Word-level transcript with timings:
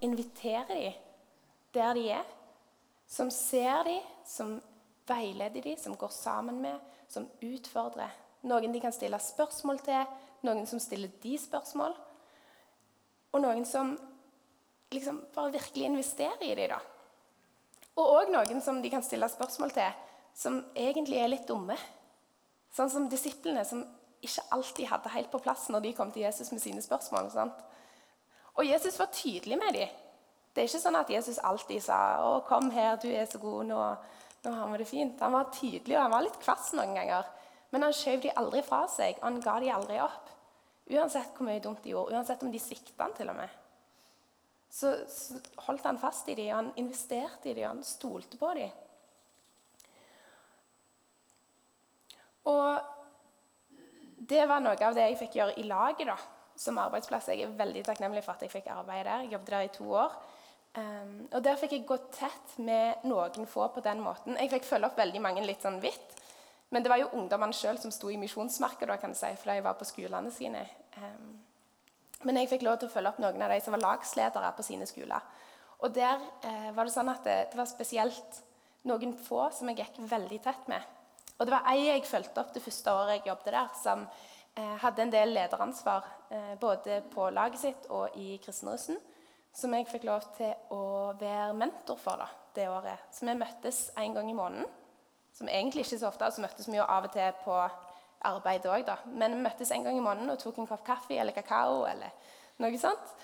inviterer 0.00 0.74
de 0.74 0.92
der 1.74 1.94
de 1.94 2.08
er. 2.10 2.26
Som 3.10 3.30
ser 3.30 3.84
de, 3.86 3.98
som 4.26 4.60
veileder 5.10 5.62
de, 5.62 5.76
som 5.78 5.96
går 5.96 6.12
sammen 6.14 6.60
med, 6.62 6.78
som 7.08 7.26
utfordrer. 7.42 8.12
Noen 8.46 8.72
de 8.72 8.80
kan 8.80 8.94
stille 8.94 9.18
spørsmål 9.20 9.80
til, 9.84 10.04
noen 10.46 10.66
som 10.66 10.80
stiller 10.80 11.10
de 11.22 11.34
spørsmål. 11.38 11.96
Og 13.34 13.42
noen 13.42 13.66
som 13.68 13.96
liksom 14.90 15.20
bare 15.34 15.52
virkelig 15.58 15.86
investerer 15.86 16.44
i 16.46 16.54
de 16.58 16.68
da. 16.70 16.78
Og 17.98 18.14
òg 18.20 18.30
noen 18.32 18.62
som 18.64 18.80
de 18.82 18.90
kan 18.90 19.04
stille 19.04 19.28
spørsmål 19.28 19.74
til, 19.74 19.98
som 20.34 20.60
egentlig 20.74 21.18
er 21.20 21.30
litt 21.30 21.48
dumme. 21.48 21.76
Sånn 22.74 22.90
som 22.90 23.08
disiplene, 23.10 23.64
som 23.66 23.82
ikke 24.22 24.46
alltid 24.54 24.88
hadde 24.90 25.12
helt 25.14 25.30
på 25.32 25.40
plass 25.42 25.68
når 25.72 25.84
de 25.84 25.94
kom 25.96 26.10
til 26.14 26.24
Jesus 26.26 26.52
med 26.54 26.62
sine 26.62 26.82
spørsmål. 26.84 27.30
Sant? 27.34 27.62
Og 28.58 28.66
Jesus 28.66 28.98
var 28.98 29.12
tydelig 29.14 29.58
med 29.58 29.74
dem. 29.74 29.88
Det 30.50 30.62
er 30.62 30.68
ikke 30.68 30.82
sånn 30.82 30.98
at 30.98 31.10
Jesus 31.10 31.38
alltid 31.38 31.82
sa 31.82 31.98
'Å, 32.18 32.40
kom 32.46 32.70
her, 32.70 32.96
du 32.96 33.08
er 33.08 33.26
så 33.26 33.38
god, 33.38 33.66
nå, 33.66 33.96
nå 34.44 34.54
har 34.54 34.68
vi 34.72 34.78
det 34.78 34.88
fint'. 34.88 35.20
Han 35.20 35.32
var 35.32 35.52
tydelig, 35.52 35.96
og 35.96 36.02
han 36.02 36.10
var 36.10 36.22
litt 36.22 36.40
kvass 36.40 36.72
noen 36.72 36.94
ganger. 36.94 37.24
Men 37.70 37.82
han 37.82 37.92
skjøv 37.92 38.20
de 38.22 38.32
aldri 38.36 38.62
fra 38.62 38.86
seg, 38.88 39.16
og 39.18 39.22
han 39.22 39.40
ga 39.40 39.60
de 39.60 39.70
aldri 39.70 40.00
opp. 40.00 40.30
Uansett 40.90 41.36
hvor 41.36 41.46
mye 41.46 41.62
dumt 41.62 41.82
de 41.84 41.90
gjorde, 41.90 42.16
uansett 42.16 42.42
om 42.42 42.50
de 42.50 42.58
svikta 42.58 43.04
han 43.04 43.14
til 43.14 43.28
og 43.30 43.36
med. 43.36 43.48
Så, 44.70 44.90
så 45.08 45.38
holdt 45.66 45.86
han 45.86 45.98
fast 45.98 46.28
i 46.28 46.34
dem, 46.34 46.48
og 46.48 46.56
han 46.56 46.72
investerte 46.76 47.50
i 47.50 47.54
dem, 47.54 47.62
og 47.62 47.76
han 47.76 47.84
stolte 47.84 48.38
på 48.38 48.54
dem. 48.54 48.70
Og 52.50 52.80
det 54.30 54.46
var 54.48 54.62
noe 54.62 54.78
av 54.78 54.94
det 54.94 55.06
jeg 55.08 55.18
fikk 55.18 55.38
gjøre 55.38 55.58
i 55.60 55.66
laget 55.68 56.06
da, 56.10 56.16
som 56.60 56.78
arbeidsplass. 56.80 57.30
Jeg 57.32 57.46
er 57.46 57.56
veldig 57.56 57.82
takknemlig 57.86 58.22
for 58.26 58.36
at 58.36 58.44
jeg 58.44 58.52
fikk 58.52 58.68
arbeide 58.74 59.08
der. 59.08 59.24
Jeg 59.24 59.34
jobbet 59.36 59.54
der 59.54 59.66
i 59.66 59.74
to 59.74 59.90
år. 59.96 60.16
Um, 60.76 61.14
og 61.32 61.42
Der 61.42 61.56
fikk 61.58 61.72
jeg 61.74 61.86
gå 61.88 61.96
tett 62.14 62.56
med 62.62 63.06
noen 63.08 63.46
få 63.50 63.66
på 63.74 63.82
den 63.82 64.02
måten. 64.04 64.36
Jeg 64.38 64.52
fikk 64.52 64.68
følge 64.68 64.90
opp 64.90 64.98
veldig 65.00 65.22
mange 65.24 65.44
litt 65.46 65.64
sånn 65.64 65.80
hvitt. 65.82 66.18
Men 66.70 66.84
det 66.84 66.92
var 66.92 67.00
jo 67.00 67.10
ungdommene 67.18 67.56
sjøl 67.56 67.80
som 67.82 67.90
sto 67.90 68.12
i 68.12 68.18
misjonsmarka, 68.20 68.86
da, 68.86 68.98
kan 69.00 69.10
du 69.10 69.18
si, 69.18 69.32
fordi 69.40 69.56
jeg 69.58 69.66
var 69.66 69.78
på 69.78 69.88
skolene 69.88 70.30
sine. 70.30 70.62
Um, 71.00 71.40
men 72.28 72.36
jeg 72.36 72.50
fikk 72.52 72.66
lov 72.66 72.78
til 72.78 72.90
å 72.90 72.92
følge 72.92 73.10
opp 73.10 73.20
noen 73.22 73.42
av 73.42 73.50
de 73.50 73.58
som 73.64 73.74
var 73.74 73.82
lagsledere 73.82 74.52
på 74.56 74.66
sine 74.66 74.86
skoler. 74.86 75.24
Og 75.80 75.94
der 75.96 76.20
eh, 76.44 76.68
var 76.76 76.84
det 76.84 76.92
sånn 76.92 77.08
at 77.08 77.24
det, 77.24 77.36
det, 77.52 77.56
var 77.56 77.68
spesielt 77.68 78.40
noen 78.88 79.14
få 79.16 79.46
som 79.56 79.70
jeg 79.70 79.80
gikk 79.80 80.02
veldig 80.10 80.40
tett 80.44 80.68
med. 80.68 80.84
Og 81.38 81.48
det 81.48 81.54
var 81.54 81.70
ei 81.72 81.86
jeg 81.86 82.04
fulgte 82.04 82.42
opp 82.42 82.52
det 82.52 82.60
første 82.60 82.92
året 82.92 83.16
jeg 83.16 83.30
jobbet 83.30 83.54
der, 83.56 83.70
som 83.80 84.04
hadde 84.82 85.02
en 85.02 85.12
del 85.12 85.34
lederansvar 85.34 86.06
eh, 86.30 86.54
både 86.60 87.00
på 87.12 87.28
laget 87.30 87.60
sitt 87.60 87.86
og 87.90 88.16
i 88.18 88.38
kristenrussen, 88.42 88.98
som 89.52 89.74
jeg 89.74 89.88
fikk 89.90 90.06
lov 90.08 90.26
til 90.36 90.52
å 90.74 91.12
være 91.18 91.54
mentor 91.58 91.98
for 91.98 92.22
da, 92.22 92.28
det 92.54 92.68
året. 92.70 93.08
Så 93.14 93.26
vi 93.26 93.36
møttes 93.38 93.90
en 93.98 94.14
gang 94.14 94.30
i 94.30 94.36
måneden, 94.36 94.66
som 95.34 95.48
egentlig 95.48 95.86
ikke 95.86 96.00
så 96.00 96.10
ofte, 96.10 96.30
så 96.30 96.42
møttes 96.42 96.68
vi 96.68 96.78
jo 96.78 96.86
av 96.86 97.06
og 97.06 97.14
til 97.14 97.34
på 97.44 97.56
arbeid 98.28 98.66
òg, 98.68 98.84
da. 98.86 98.98
Men 99.06 99.36
vi 99.36 99.44
møttes 99.44 99.70
en 99.74 99.86
gang 99.86 99.98
i 99.98 100.04
måneden 100.04 100.32
og 100.32 100.40
tok 100.40 100.58
en 100.60 100.68
kopp 100.70 100.82
kaffe 100.86 101.16
eller 101.18 101.36
kakao 101.36 101.84
eller 101.88 102.12
noe 102.60 102.80
sånt, 102.80 103.14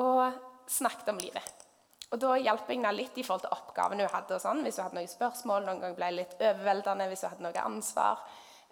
og 0.00 0.70
snakket 0.70 1.10
om 1.12 1.18
livet. 1.20 1.66
Og 2.10 2.18
Da 2.18 2.34
hjalp 2.42 2.66
jeg 2.66 2.80
henne 2.80 2.90
litt 2.94 3.18
i 3.18 3.22
forhold 3.22 3.44
til 3.44 3.54
oppgavene 3.54 4.06
hun 4.06 4.14
hadde. 4.14 4.34
og 4.34 4.40
sånn, 4.42 4.62
Hvis 4.62 4.78
hun 4.78 4.84
hadde 4.88 4.98
noen 4.98 5.10
spørsmål, 5.10 5.66
noen 5.66 5.80
ganger 5.80 5.98
ble 5.98 6.06
jeg 6.06 6.16
litt 6.16 6.40
overveldende 6.40 7.06
hvis 7.08 7.22
hun 7.22 7.30
hadde 7.30 7.44
noe 7.46 7.66
ansvar. 7.66 8.24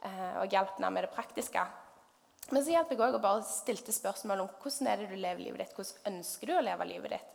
Eh, 0.02 0.40
og 0.42 0.50
hjalp 0.50 0.74
henne 0.78 0.90
med 0.90 1.04
det 1.06 1.10
praktiske. 1.14 1.62
Men 2.48 2.64
så 2.64 2.72
hjalp 2.72 2.92
jeg 2.92 3.00
òg 3.04 3.16
og 3.18 3.24
bare 3.24 3.44
stilte 3.44 3.92
spørsmål 3.92 4.44
om 4.44 4.52
hvordan 4.62 4.88
er 4.88 5.02
det 5.02 5.08
du 5.10 5.18
lever 5.18 5.42
livet 5.44 5.62
ditt. 5.62 5.74
Hvordan 5.76 6.14
ønsker 6.14 6.48
du 6.48 6.54
å 6.56 6.62
leve 6.64 6.86
livet 6.88 7.16
ditt? 7.16 7.34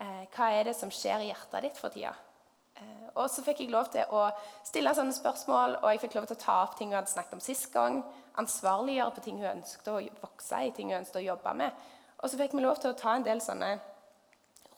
Eh, 0.00 0.24
hva 0.34 0.50
er 0.52 0.68
det 0.68 0.74
som 0.76 0.92
skjer 0.92 1.24
i 1.24 1.30
hjertet 1.30 1.64
ditt 1.64 1.80
for 1.80 1.92
tida? 1.94 2.12
Eh, 2.80 3.06
og 3.14 3.26
så 3.32 3.44
fikk 3.44 3.62
jeg 3.64 3.72
lov 3.72 3.88
til 3.92 4.12
å 4.16 4.26
stille 4.66 4.92
sånne 4.96 5.16
spørsmål, 5.16 5.78
og 5.80 5.88
jeg 5.92 6.02
fikk 6.04 6.18
lov 6.18 6.28
til 6.28 6.38
å 6.38 6.42
ta 6.44 6.58
opp 6.64 6.76
ting 6.78 6.92
hun 6.92 7.00
hadde 7.00 7.12
snakket 7.12 7.38
om 7.38 7.44
sist 7.44 7.70
gang. 7.72 8.02
Ansvarliggjøre 8.40 9.16
på 9.16 9.24
ting 9.24 9.40
hun 9.40 9.50
ønsket 9.54 9.90
å 9.92 9.98
vokse 10.22 10.60
i, 10.64 10.74
ting 10.76 10.92
hun 10.92 11.00
ønsket 11.00 11.22
å 11.22 11.26
jobbe 11.30 11.56
med. 11.62 11.88
Og 12.20 12.28
så 12.28 12.40
fikk 12.40 12.56
vi 12.56 12.64
lov 12.64 12.80
til 12.80 12.92
å 12.92 12.98
ta 13.00 13.16
en 13.16 13.24
del 13.26 13.40
sånne 13.44 13.74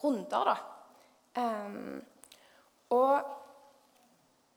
runder, 0.03 0.51
da. 0.51 0.57
Um, 1.33 2.01
og, 2.93 3.29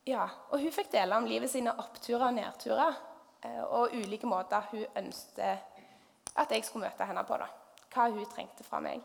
ja, 0.06 0.26
og 0.50 0.62
hun 0.62 0.74
fikk 0.74 0.90
dele 0.92 1.18
om 1.18 1.26
livet 1.26 1.50
sine 1.50 1.74
oppturer 1.82 2.28
og 2.28 2.36
nedturer. 2.36 2.98
Uh, 3.46 3.62
og 3.70 3.94
ulike 3.94 4.26
måter 4.26 4.66
hun 4.72 4.84
ønsket 4.98 5.76
at 6.36 6.50
jeg 6.50 6.64
skulle 6.64 6.88
møte 6.88 7.06
henne 7.06 7.22
på. 7.24 7.38
da. 7.38 7.46
Hva 7.94 8.10
hun 8.10 8.26
trengte 8.28 8.64
fra 8.66 8.80
meg. 8.82 9.00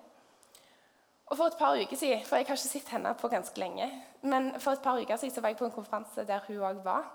Og 1.31 1.37
For 1.37 1.47
et 1.47 1.59
par 1.59 1.77
uker 1.79 1.95
siden, 1.95 2.25
for 2.25 2.35
jeg 2.35 2.45
har 2.47 2.57
ikke 2.57 2.67
sett 2.67 2.89
henne 2.91 3.13
på 3.15 3.27
ganske 3.31 3.59
lenge, 3.59 3.85
men 4.21 4.51
for 4.59 4.75
et 4.75 4.81
par 4.83 4.99
uker 4.99 5.15
siden 5.15 5.35
så 5.35 5.41
var 5.41 5.53
jeg 5.53 5.57
på 5.61 5.65
en 5.65 5.71
konferanse 5.71 6.25
der 6.27 6.43
hun 6.47 6.57
òg 6.59 6.81
var. 6.83 7.05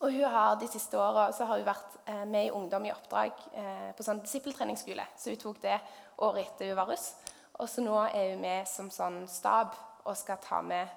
Og 0.00 0.12
hun 0.12 0.24
har 0.24 0.56
De 0.58 0.66
siste 0.68 0.98
åra 0.98 1.28
vært 1.64 1.98
eh, 2.06 2.24
med 2.24 2.46
i 2.46 2.50
Ungdom 2.50 2.84
i 2.84 2.90
oppdrag 2.90 3.32
eh, 3.52 3.90
på 3.94 4.02
sånn 4.02 4.22
disippeltreningsskole. 4.24 5.04
Så 5.16 5.30
hun 5.30 5.38
tok 5.38 5.60
det 5.62 5.78
året 6.18 6.46
etter 6.46 6.72
hun 6.72 6.76
var 6.76 6.88
russ. 6.90 7.14
Og 7.60 7.68
så 7.68 7.84
nå 7.84 7.94
er 8.08 8.32
hun 8.32 8.40
med 8.40 8.66
som 8.68 8.90
sånn 8.90 9.28
stab 9.28 9.76
og 10.04 10.16
skal 10.16 10.40
ta 10.42 10.62
med 10.62 10.88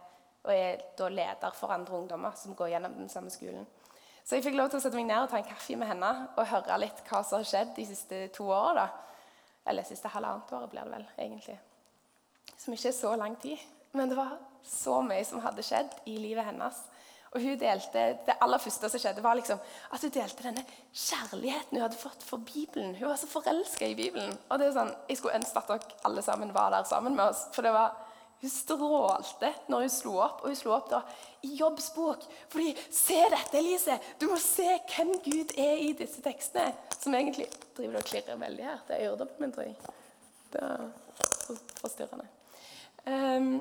og 0.43 0.51
er 0.51 0.81
da 0.97 1.07
leder 1.07 1.55
for 1.55 1.71
andre 1.71 1.97
ungdommer 1.97 2.33
som 2.35 2.55
går 2.55 2.73
gjennom 2.73 2.95
den 2.97 3.09
samme 3.09 3.29
skolen. 3.31 3.67
Så 4.23 4.37
jeg 4.37 4.45
fikk 4.45 4.55
lov 4.55 4.71
til 4.71 4.79
å 4.79 4.83
sette 4.83 4.95
meg 4.95 5.09
ned 5.09 5.25
og 5.25 5.29
ta 5.31 5.37
en 5.41 5.47
kaffe 5.47 5.75
med 5.75 5.89
henne 5.89 6.13
og 6.37 6.47
høre 6.47 6.79
litt 6.79 7.03
hva 7.09 7.23
som 7.27 7.41
har 7.41 7.49
skjedd 7.49 7.75
de 7.75 7.85
siste 7.89 8.23
to 8.35 8.47
åra. 8.47 8.87
Eller 9.67 9.85
siste 9.87 10.11
halvannet 10.11 10.51
året, 10.55 10.71
blir 10.71 10.87
det 10.87 10.97
vel 10.97 11.07
egentlig 11.17 11.59
som 12.63 12.73
ikke 12.75 12.89
er 12.89 12.97
så 12.97 13.15
lang 13.19 13.35
tid. 13.41 13.59
Men 13.93 14.09
det 14.09 14.17
var 14.17 14.37
så 14.65 15.01
mye 15.05 15.23
som 15.27 15.43
hadde 15.43 15.65
skjedd 15.65 15.91
i 16.09 16.17
livet 16.21 16.47
hennes. 16.47 16.77
Og 17.33 17.41
hun 17.41 17.57
delte, 17.57 18.01
Det 18.25 18.35
aller 18.41 18.61
første 18.61 18.89
som 18.89 19.01
skjedde, 19.01 19.23
var 19.23 19.35
liksom 19.35 19.59
at 19.91 20.01
hun 20.01 20.11
delte 20.13 20.43
denne 20.43 20.63
kjærligheten 20.93 21.77
hun 21.77 21.81
hadde 21.81 21.97
fått 21.97 22.23
for 22.23 22.37
Bibelen. 22.37 22.95
Hun 22.95 23.09
var 23.09 23.17
så 23.17 23.27
forelska 23.27 23.87
i 23.87 23.95
Bibelen. 23.95 24.37
Og 24.49 24.59
det 24.59 24.67
er 24.67 24.75
sånn, 24.77 24.95
Jeg 25.09 25.17
skulle 25.17 25.35
ønske 25.35 25.57
at 25.57 25.67
dere 25.67 25.99
alle 26.05 26.21
sammen 26.21 26.53
var 26.53 26.69
der 26.71 26.83
sammen 26.83 27.15
med 27.15 27.25
oss. 27.25 27.47
For 27.51 27.61
det 27.61 27.73
var, 27.73 27.95
hun 28.43 28.51
strålte 28.51 29.49
når 29.71 29.85
hun 29.85 29.91
slo 29.93 30.17
opp. 30.19 30.41
Og 30.43 30.51
hun 30.51 30.57
slo 30.59 30.73
opp 30.75 30.89
da 30.91 30.99
i 31.47 31.53
Jobbs 31.55 31.93
bok. 31.95 32.25
Fordi 32.51 32.73
Se 32.91 33.21
dette, 33.31 33.55
Elise! 33.55 33.95
Du 34.19 34.27
må 34.27 34.39
se 34.41 34.67
hvem 34.91 35.13
Gud 35.23 35.53
er 35.55 35.79
i 35.79 35.93
disse 35.95 36.19
tekstene. 36.23 36.73
Som 36.97 37.15
egentlig 37.15 37.47
driver 37.77 38.01
og 38.01 38.09
klirrer 38.09 38.41
veldig 38.41 38.65
her. 38.67 38.81
Det 38.87 38.97
er 38.97 39.13
øredobben 39.13 39.45
min, 39.45 39.55
tror 39.55 39.69
jeg. 39.69 39.77
Det 40.51 40.65
er 40.67 41.61
forstyrrende. 41.79 42.27
Um, 43.07 43.53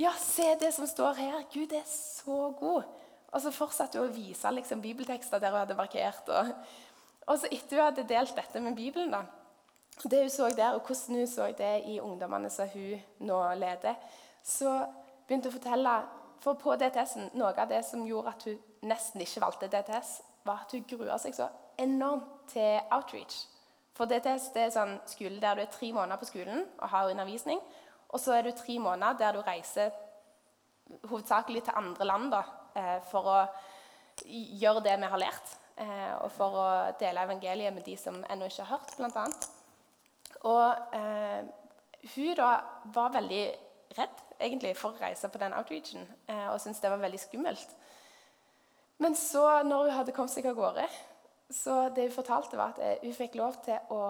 ja, 0.00 0.14
se 0.20 0.48
det 0.60 0.72
som 0.74 0.88
står 0.88 1.20
her. 1.20 1.42
Gud 1.52 1.76
er 1.76 1.84
så 1.92 2.40
god. 2.56 2.88
Og 3.36 3.42
så 3.44 3.52
fortsatte 3.52 4.00
hun 4.00 4.08
å 4.08 4.16
vise 4.16 4.48
liksom, 4.56 4.80
bibeltekster 4.80 5.42
der 5.42 5.52
hun 5.52 5.60
hadde 5.60 5.76
markert. 5.76 6.32
Og, 6.32 6.54
og 7.26 7.36
så 7.36 7.52
etter 7.52 7.76
hun 7.82 7.90
hadde 7.90 8.08
delt 8.08 8.32
dette 8.36 8.64
med 8.64 8.80
Bibelen, 8.80 9.12
da, 9.12 9.26
det 10.04 10.20
hun 10.20 10.30
så 10.30 10.48
der, 10.56 10.76
og 10.76 10.80
hvordan 10.80 11.16
hun 11.16 11.26
så 11.26 11.46
det 11.58 11.82
i 11.86 12.00
ungdommene 12.00 12.50
som 12.50 12.68
hun 12.68 13.00
nå 13.18 13.40
leder, 13.54 13.94
så 14.42 14.78
begynte 15.26 15.50
hun 15.50 15.56
å 15.56 15.58
fortelle 15.58 15.96
For 16.40 16.54
på 16.60 16.74
DTS-en, 16.76 17.30
noe 17.34 17.54
av 17.56 17.68
det 17.68 17.80
som 17.82 18.04
gjorde 18.06 18.28
at 18.28 18.44
hun 18.44 18.58
nesten 18.86 19.22
ikke 19.24 19.40
valgte 19.40 19.70
DTS, 19.72 20.10
var 20.44 20.60
at 20.66 20.72
hun 20.76 20.84
grua 20.86 21.16
seg 21.18 21.34
så 21.34 21.48
enormt 21.80 22.44
til 22.52 22.76
outreach. 22.92 23.46
For 23.96 24.06
DTS 24.06 24.50
det 24.54 24.66
er 24.66 24.74
sånn 24.74 24.98
skole 25.08 25.40
der 25.40 25.56
du 25.56 25.64
er 25.64 25.72
tre 25.72 25.88
måneder 25.96 26.20
på 26.20 26.28
skolen 26.28 26.66
og 26.76 26.90
har 26.92 27.10
undervisning. 27.10 27.60
Og 28.12 28.20
så 28.20 28.36
er 28.36 28.44
du 28.44 28.52
tre 28.52 28.78
måneder 28.78 29.18
der 29.18 29.32
du 29.32 29.42
reiser 29.46 29.90
hovedsakelig 31.08 31.64
til 31.66 31.80
andre 31.80 32.06
land 32.06 32.30
da, 32.30 32.42
eh, 32.76 32.98
for 33.10 33.32
å 33.32 33.38
gjøre 34.60 34.84
det 34.84 34.98
vi 35.00 35.10
har 35.14 35.24
lært. 35.24 35.56
Eh, 35.76 36.14
og 36.20 36.30
for 36.32 36.60
å 36.60 36.68
dele 37.00 37.24
evangeliet 37.26 37.74
med 37.74 37.84
de 37.84 37.96
som 37.96 38.22
ennå 38.30 38.46
ikke 38.46 38.64
har 38.64 38.78
hørt, 38.78 38.96
bl.a. 38.96 39.26
Og 40.46 40.96
eh, 40.96 41.42
hun 42.14 42.38
da 42.38 42.50
var 42.94 43.14
veldig 43.16 43.44
redd 43.96 44.22
egentlig 44.38 44.74
for 44.78 44.94
å 44.94 45.00
reise 45.00 45.28
på 45.32 45.40
den 45.40 45.54
outreachen 45.56 46.04
eh, 46.28 46.48
og 46.52 46.60
syntes 46.60 46.82
det 46.84 46.92
var 46.92 47.02
veldig 47.02 47.20
skummelt. 47.20 47.76
Men 49.02 49.16
så, 49.18 49.44
når 49.66 49.88
hun 49.88 49.96
hadde 49.98 50.14
kommet 50.16 50.32
seg 50.32 50.48
av 50.48 50.56
gårde, 50.56 50.86
så 51.52 51.88
det 51.94 52.08
hun 52.08 52.16
fortalte, 52.16 52.58
var 52.58 52.74
at 52.74 52.82
eh, 52.82 53.02
hun 53.04 53.16
fikk 53.16 53.36
lov 53.40 53.58
til 53.64 53.92
å 53.94 54.02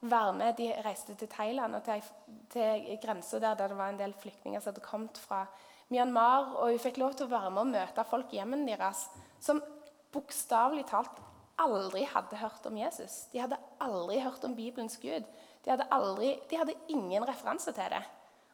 være 0.00 0.36
med. 0.36 0.54
De 0.58 0.70
reiste 0.84 1.16
til 1.18 1.30
Thailand 1.30 1.76
og 1.76 1.84
til, 1.86 2.04
til 2.52 2.86
grensa 3.02 3.40
der, 3.40 3.58
der 3.58 3.72
det 3.72 3.80
var 3.80 3.92
en 3.92 4.00
del 4.00 4.14
flyktninger 4.20 4.60
som 4.60 4.72
hadde 4.72 4.86
kommet 4.86 5.18
fra 5.20 5.44
Myanmar. 5.90 6.54
Og 6.60 6.74
hun 6.74 6.82
fikk 6.82 7.00
lov 7.02 7.16
til 7.16 7.28
å 7.28 7.34
være 7.34 7.50
med 7.50 7.64
og 7.64 7.74
møte 7.74 8.06
folk 8.08 8.32
i 8.32 8.40
hjemmene 8.40 8.70
deres 8.70 9.06
som 9.42 9.62
bokstavelig 10.14 10.86
talt 10.90 11.20
aldri 11.60 12.04
hadde 12.08 12.38
hørt 12.40 12.66
om 12.66 12.78
Jesus. 12.80 13.26
De 13.32 13.40
hadde 13.42 13.58
aldri 13.82 14.20
hørt 14.24 14.44
om 14.44 14.56
Bibelens 14.56 14.98
Gud. 15.02 15.28
De 15.64 15.72
hadde, 15.72 15.86
aldri, 15.92 16.34
de 16.50 16.58
hadde 16.60 16.78
ingen 16.88 17.26
referanse 17.28 17.72
til 17.76 17.92
det. 17.92 18.02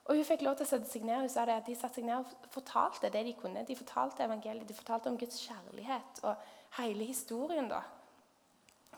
Og 0.07 0.15
Hun 0.15 0.27
fikk 0.27 0.45
lov 0.47 0.55
til 0.55 0.67
å 0.67 0.71
sette 0.71 0.87
seg 0.91 1.03
ned 1.07 1.25
hun 1.25 1.31
sa 1.31 1.45
det, 1.49 1.57
at 1.59 1.67
de 1.67 1.75
satte 1.75 1.99
seg 1.99 2.07
ned 2.07 2.23
og 2.23 2.51
fortalte 2.55 3.11
det 3.11 3.25
de 3.27 3.35
kunne. 3.39 3.65
De 3.67 3.79
fortalte 3.79 4.23
evangeliet, 4.23 4.69
de 4.69 4.77
fortalte 4.77 5.11
om 5.11 5.19
Guds 5.19 5.41
kjærlighet 5.43 6.23
og 6.23 6.45
hele 6.79 7.09
historien. 7.09 7.69
da. 7.69 7.83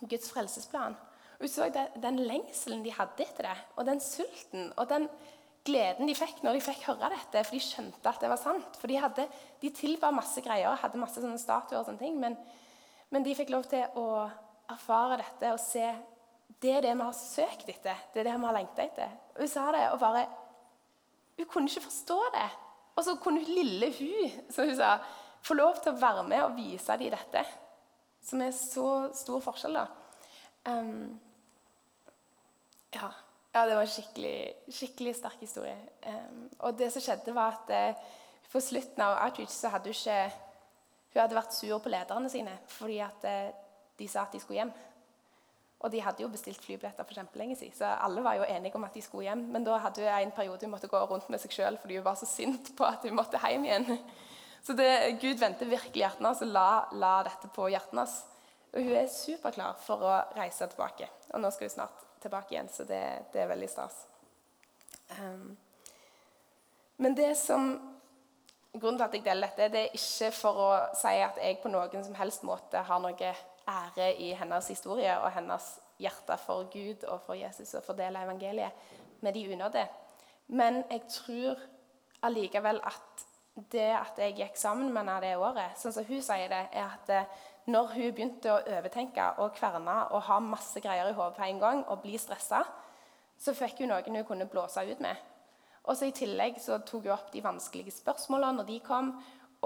Guds 0.03 0.29
frelsesplan. 0.31 0.97
Hun 1.39 1.49
så 1.49 1.71
den 1.73 2.21
lengselen 2.27 2.85
de 2.85 2.93
hadde 2.93 3.25
etter 3.25 3.47
det, 3.47 3.57
og 3.77 3.87
den 3.87 4.01
sulten 4.03 4.73
og 4.77 4.89
den 4.91 5.09
gleden 5.69 6.09
de 6.09 6.17
fikk 6.17 6.43
når 6.43 6.59
de 6.59 6.65
fikk 6.65 6.87
høre 6.89 7.11
dette, 7.13 7.43
for 7.45 7.57
de 7.57 7.63
skjønte 7.63 8.11
at 8.11 8.23
det 8.23 8.31
var 8.33 8.41
sant. 8.41 8.79
For 8.81 8.91
de, 8.91 8.99
hadde, 9.01 9.27
de 9.63 9.71
tilba 9.75 10.11
masse 10.15 10.43
greier, 10.45 10.77
hadde 10.83 11.01
masse 11.01 11.23
sånne 11.23 11.41
statuer 11.41 11.81
og 11.81 11.89
sånne 11.89 12.03
ting, 12.03 12.19
men, 12.21 12.37
men 13.11 13.25
de 13.25 13.35
fikk 13.37 13.51
lov 13.55 13.67
til 13.71 13.85
å 13.97 14.09
erfare 14.69 15.21
dette 15.23 15.53
og 15.55 15.61
se 15.63 15.87
det 16.63 16.73
er 16.75 16.83
det 16.83 16.95
vi 16.97 17.05
har 17.05 17.15
søkt 17.15 17.69
etter, 17.71 18.01
det 18.13 18.21
er 18.21 18.31
det 18.31 18.35
vi 18.35 18.49
har 18.49 18.57
lengta 18.57 18.83
etter. 18.83 19.13
Og 19.37 19.45
Hun 19.45 19.51
sa 19.53 19.69
det, 19.73 19.85
og 19.93 20.01
bare 20.03 20.27
Hun 21.39 21.47
kunne 21.47 21.71
ikke 21.71 21.87
forstå 21.87 22.19
det. 22.35 22.49
Og 22.97 23.05
så 23.05 23.15
kunne 23.23 23.45
lille 23.47 23.93
hun, 23.95 24.33
som 24.51 24.67
hun 24.67 24.77
sa, 24.77 24.97
få 25.47 25.55
lov 25.55 25.77
til 25.79 25.93
å 25.93 26.01
være 26.01 26.25
med 26.27 26.43
og 26.43 26.57
vise 26.57 26.97
dem 26.99 27.13
dette. 27.15 27.45
Som 28.27 28.43
er 28.43 28.51
så 28.57 28.89
stor 29.15 29.45
forskjell, 29.45 29.79
da. 29.79 29.85
Um, 30.67 31.21
ja. 32.95 33.13
ja. 33.55 33.63
det 33.69 33.77
var 33.77 33.85
en 33.85 33.93
skikkelig, 33.93 34.39
skikkelig 34.81 35.15
sterk 35.15 35.39
historie. 35.47 35.77
Um, 36.11 36.49
og 36.59 36.75
det 36.81 36.91
som 36.93 37.05
skjedde, 37.05 37.37
var 37.39 37.55
at 37.61 37.71
uh, 37.95 38.11
på 38.51 38.65
slutten 38.67 39.05
av 39.05 39.21
outreach 39.29 39.55
så 39.55 39.71
hadde 39.71 39.93
hun 39.93 40.01
ikke 40.01 40.19
Hun 41.19 41.25
hadde 41.25 41.35
vært 41.35 41.57
sur 41.57 41.81
på 41.83 41.91
lederne 41.91 42.31
sine 42.31 42.53
fordi 42.71 43.01
at 43.03 43.25
uh, 43.27 43.49
de 43.99 44.07
sa 44.07 44.23
at 44.23 44.35
de 44.37 44.39
skulle 44.39 44.61
hjem. 44.61 44.71
Og 45.83 45.91
de 45.91 46.01
hadde 46.03 46.23
jo 46.23 46.31
bestilt 46.31 46.63
flybilletter 46.63 47.07
for 47.07 47.19
kjempelenge 47.19 47.57
siden, 47.59 47.75
så 47.75 47.91
alle 48.03 48.23
var 48.23 48.39
jo 48.39 48.47
enige 48.47 48.75
om 48.79 48.87
at 48.87 48.95
de 48.95 49.03
skulle 49.03 49.27
hjem. 49.29 49.45
Men 49.51 49.67
da 49.67 49.77
hadde 49.83 50.03
hun 50.03 50.11
en 50.11 50.35
periode 50.35 50.67
hun 50.67 50.73
måtte 50.75 50.91
gå 50.91 51.01
rundt 51.11 51.29
med 51.31 51.43
seg 51.43 51.55
sjøl 51.55 51.79
fordi 51.83 51.99
hun 51.99 52.07
var 52.07 52.19
så 52.19 52.27
sint 52.27 52.71
på 52.79 52.87
at 52.87 53.07
hun 53.07 53.19
måtte 53.19 53.43
hjem 53.43 53.67
igjen. 53.67 53.99
Så 54.63 54.75
det, 54.79 55.19
Gud 55.23 55.39
vendte 55.39 55.67
virkelig 55.67 56.03
hjertet 56.03 56.27
hans 56.27 56.43
og 56.43 56.51
la, 56.51 56.89
la, 56.99 57.13
dette 57.27 57.51
på 57.55 57.69
hjertet 57.71 57.99
hans. 57.99 58.17
Og 58.75 58.83
hun 58.83 58.97
er 58.99 59.11
superklar 59.11 59.79
for 59.83 60.03
å 60.07 60.17
reise 60.39 60.67
tilbake. 60.71 61.07
Og 61.33 61.43
nå 61.43 61.51
skal 61.55 61.71
hun 61.71 61.77
snart 61.77 62.07
tilbake 62.23 62.55
igjen, 62.55 62.71
så 62.75 62.87
det, 62.87 63.03
det 63.33 63.45
er 63.45 63.53
veldig 63.53 63.71
stas. 63.71 64.03
Um, 65.15 65.55
men 66.99 67.15
det 67.15 67.31
som 67.39 67.71
Grunnen 68.77 68.99
til 68.99 69.07
at 69.07 69.15
jeg 69.17 69.25
deler 69.25 69.49
dette, 69.49 69.69
det 69.73 69.81
er 69.87 69.95
ikke 69.97 70.33
for 70.37 70.61
å 70.61 70.71
si 70.97 71.15
at 71.25 71.39
jeg 71.41 71.61
på 71.63 71.71
noen 71.73 72.05
som 72.05 72.17
helst 72.19 72.45
måte 72.47 72.83
har 72.85 73.01
noe 73.01 73.31
ære 73.69 74.11
i 74.21 74.33
hennes 74.37 74.69
historie 74.69 75.15
og 75.23 75.33
hennes 75.33 75.71
hjerte 75.99 76.37
for 76.43 76.69
Gud 76.73 77.07
og 77.09 77.23
for 77.25 77.39
Jesus 77.39 77.75
og 77.75 77.87
fordele 77.87 78.23
evangeliet 78.23 78.85
med 79.25 79.35
de 79.35 79.47
unådde. 79.53 79.87
Men 80.49 80.83
jeg 80.91 81.03
tror 81.11 81.65
allikevel 82.23 82.81
at 82.87 83.25
det 83.73 83.91
at 83.97 84.19
jeg 84.19 84.37
gikk 84.39 84.57
sammen 84.57 84.93
med 84.93 85.03
henne 85.03 85.21
det 85.25 85.37
året, 85.37 85.79
sånn 85.81 85.95
som 85.95 86.07
hun 86.07 86.23
sier 86.23 86.51
det, 86.53 86.61
er 86.71 86.93
at 86.93 87.11
eh, 87.11 87.33
når 87.69 87.95
hun 87.97 88.13
begynte 88.15 88.53
å 88.53 88.61
overtenke 88.79 89.25
og 89.43 89.57
kverne 89.57 89.97
og 90.15 90.23
ha 90.29 90.39
masse 90.41 90.81
greier 90.81 91.11
i 91.11 91.17
hodet 91.17 91.37
på 91.37 91.45
en 91.49 91.59
gang 91.61 91.83
og 91.89 92.05
bli 92.05 92.15
stressa, 92.21 92.63
så 93.39 93.55
fikk 93.55 93.83
hun 93.83 93.93
noen 93.93 94.21
hun 94.21 94.29
kunne 94.29 94.47
blåse 94.51 94.85
ut 94.87 95.03
med. 95.03 95.19
Og 95.89 95.97
så 95.97 96.09
I 96.09 96.15
tillegg 96.17 96.61
så 96.61 96.79
tok 96.85 97.07
hun 97.09 97.15
opp 97.15 97.33
de 97.33 97.43
vanskelige 97.45 97.97
spørsmålene 97.97 98.61
når 98.61 98.69
de 98.69 98.79
kom. 98.85 99.13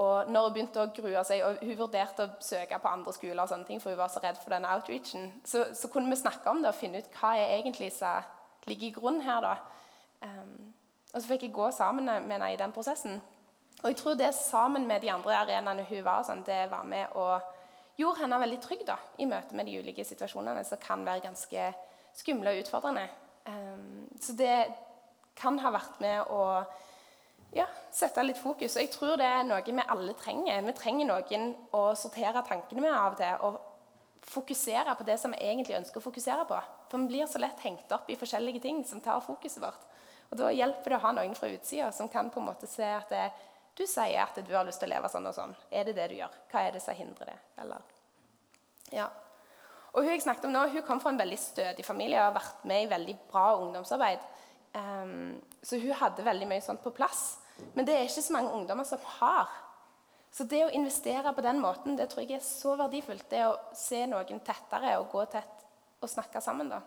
Og 0.01 0.29
når 0.31 0.47
hun 0.47 0.53
begynte 0.55 0.81
å 0.81 0.91
grue 0.95 1.23
seg, 1.27 1.43
og 1.45 1.59
hun 1.61 1.77
vurderte 1.77 2.25
å 2.25 2.37
søke 2.41 2.79
på 2.81 2.89
andre 2.89 3.13
skoler, 3.13 3.43
og 3.43 3.51
sånne 3.51 3.67
ting, 3.67 3.81
for 3.83 3.93
hun 3.93 3.99
var 3.99 4.09
så 4.09 4.23
redd 4.23 4.39
for 4.41 4.55
denne 4.55 4.71
outreachen, 4.73 5.27
så, 5.45 5.67
så 5.77 5.89
kunne 5.93 6.09
vi 6.09 6.17
snakke 6.17 6.49
om 6.49 6.63
det 6.63 6.71
og 6.71 6.79
finne 6.79 7.03
ut 7.03 7.11
hva 7.19 7.35
er 7.37 7.59
egentlig 7.59 7.91
som 7.93 8.23
ligger 8.65 8.87
i 8.87 8.95
grunnen 8.95 9.21
her. 9.27 9.43
da. 9.45 9.53
Um, 10.23 10.71
og 11.11 11.19
så 11.19 11.27
fikk 11.29 11.45
jeg 11.45 11.53
gå 11.53 11.67
sammen 11.75 12.09
med 12.09 12.31
henne 12.33 12.53
i 12.55 12.57
den 12.57 12.73
prosessen. 12.73 13.19
Og 13.83 13.91
jeg 13.91 13.99
tror 13.99 14.15
det 14.17 14.31
sammen 14.37 14.87
med 14.87 15.03
de 15.03 15.11
andre 15.11 15.35
arenaene 15.43 15.85
hun 15.89 16.05
var, 16.05 16.23
sånn, 16.25 16.45
det 16.47 16.63
var 16.71 16.87
med 16.87 17.13
og 17.19 17.43
gjorde 17.99 18.23
henne 18.23 18.39
veldig 18.41 18.61
trygg 18.63 18.85
da, 18.87 18.95
i 19.21 19.27
møte 19.29 19.53
med 19.53 19.67
de 19.69 19.77
ulike 19.83 20.05
situasjonene 20.07 20.63
som 20.65 20.81
kan 20.81 21.03
være 21.05 21.27
ganske 21.27 21.67
skumle 22.17 22.53
og 22.53 22.63
utfordrende. 22.63 23.05
Um, 23.45 24.07
så 24.21 24.33
det 24.39 24.55
kan 25.35 25.59
ha 25.59 25.71
vært 25.73 25.99
med 26.03 26.31
å 26.31 26.41
ja, 27.53 27.67
sette 27.91 28.23
litt 28.25 28.39
fokus. 28.41 28.75
Og 28.75 28.81
jeg 28.81 28.91
tror 28.93 29.17
det 29.19 29.27
er 29.27 29.45
noe 29.47 29.61
vi 29.65 29.85
alle 29.85 30.15
trenger. 30.17 30.65
Vi 30.65 30.75
trenger 30.77 31.09
noen 31.09 31.53
å 31.75 31.85
sortere 31.97 32.43
tankene 32.47 32.83
med 32.85 32.93
av 32.93 33.13
og 33.13 33.21
til. 33.21 33.45
Og 33.47 33.61
fokusere 34.23 34.95
på 34.95 35.05
det 35.07 35.17
som 35.19 35.33
vi 35.33 35.41
egentlig 35.43 35.77
ønsker 35.77 35.99
å 35.99 36.05
fokusere 36.05 36.45
på. 36.49 36.59
For 36.91 37.01
vi 37.01 37.11
blir 37.11 37.27
så 37.29 37.41
lett 37.41 37.59
hengt 37.65 37.91
opp 37.91 38.09
i 38.09 38.17
forskjellige 38.19 38.63
ting 38.63 38.83
som 38.87 39.01
tar 39.03 39.23
fokuset 39.25 39.61
vårt. 39.63 39.89
Og 40.31 40.37
Da 40.39 40.51
hjelper 40.53 40.93
det 40.93 40.97
å 40.97 41.03
ha 41.03 41.11
noen 41.13 41.35
fra 41.37 41.49
utsida 41.51 41.91
som 41.93 42.09
kan 42.09 42.31
på 42.33 42.41
en 42.41 42.47
måte 42.47 42.69
se 42.69 42.85
at 42.85 43.11
det, 43.11 43.25
du 43.77 43.85
sier 43.89 44.21
at 44.21 44.37
du 44.45 44.53
har 44.53 44.65
lyst 44.65 44.81
til 44.81 44.89
å 44.89 44.93
leve 44.95 45.09
sånn 45.09 45.27
og 45.29 45.35
sånn. 45.35 45.53
Er 45.69 45.85
det 45.85 45.97
det 45.97 46.07
du 46.09 46.15
gjør? 46.17 46.39
Hva 46.49 46.63
er 46.65 46.73
det 46.75 46.81
som 46.81 46.97
hindrer 46.97 47.33
det? 47.33 47.37
Eller, 47.61 47.85
ja. 48.93 49.09
Og 49.93 50.01
Hun 50.01 50.09
jeg 50.09 50.23
snakket 50.25 50.47
om 50.49 50.55
nå, 50.55 50.63
hun 50.73 50.85
kom 50.87 51.01
fra 51.01 51.11
en 51.13 51.19
veldig 51.21 51.37
stødig 51.37 51.85
familie 51.85 52.17
og 52.17 52.31
har 52.31 52.39
vært 52.39 52.65
med 52.65 52.85
i 52.85 52.89
veldig 52.89 53.15
bra 53.29 53.45
ungdomsarbeid. 53.59 54.23
Um, 54.73 55.41
så 55.61 55.77
hun 55.77 55.93
hadde 55.99 56.25
veldig 56.25 56.47
mye 56.49 56.63
sånt 56.65 56.81
på 56.83 56.93
plass. 56.95 57.37
Men 57.75 57.85
det 57.85 57.95
er 57.95 58.07
ikke 58.07 58.25
så 58.25 58.33
mange 58.33 58.53
ungdommer 58.55 58.87
som 58.87 59.01
har. 59.19 59.51
Så 60.33 60.47
det 60.49 60.63
å 60.65 60.71
investere 60.73 61.33
på 61.33 61.43
den 61.45 61.59
måten 61.61 61.97
det 61.97 62.07
tror 62.09 62.25
jeg 62.25 62.39
er 62.39 62.45
så 62.45 62.73
verdifullt. 62.79 63.27
Det 63.29 63.43
å 63.45 63.57
se 63.77 64.01
noen 64.09 64.41
tettere 64.45 64.95
og 64.97 65.11
gå 65.13 65.25
tett 65.29 65.67
og 66.01 66.09
snakke 66.09 66.41
sammen. 66.41 66.73
da. 66.73 66.81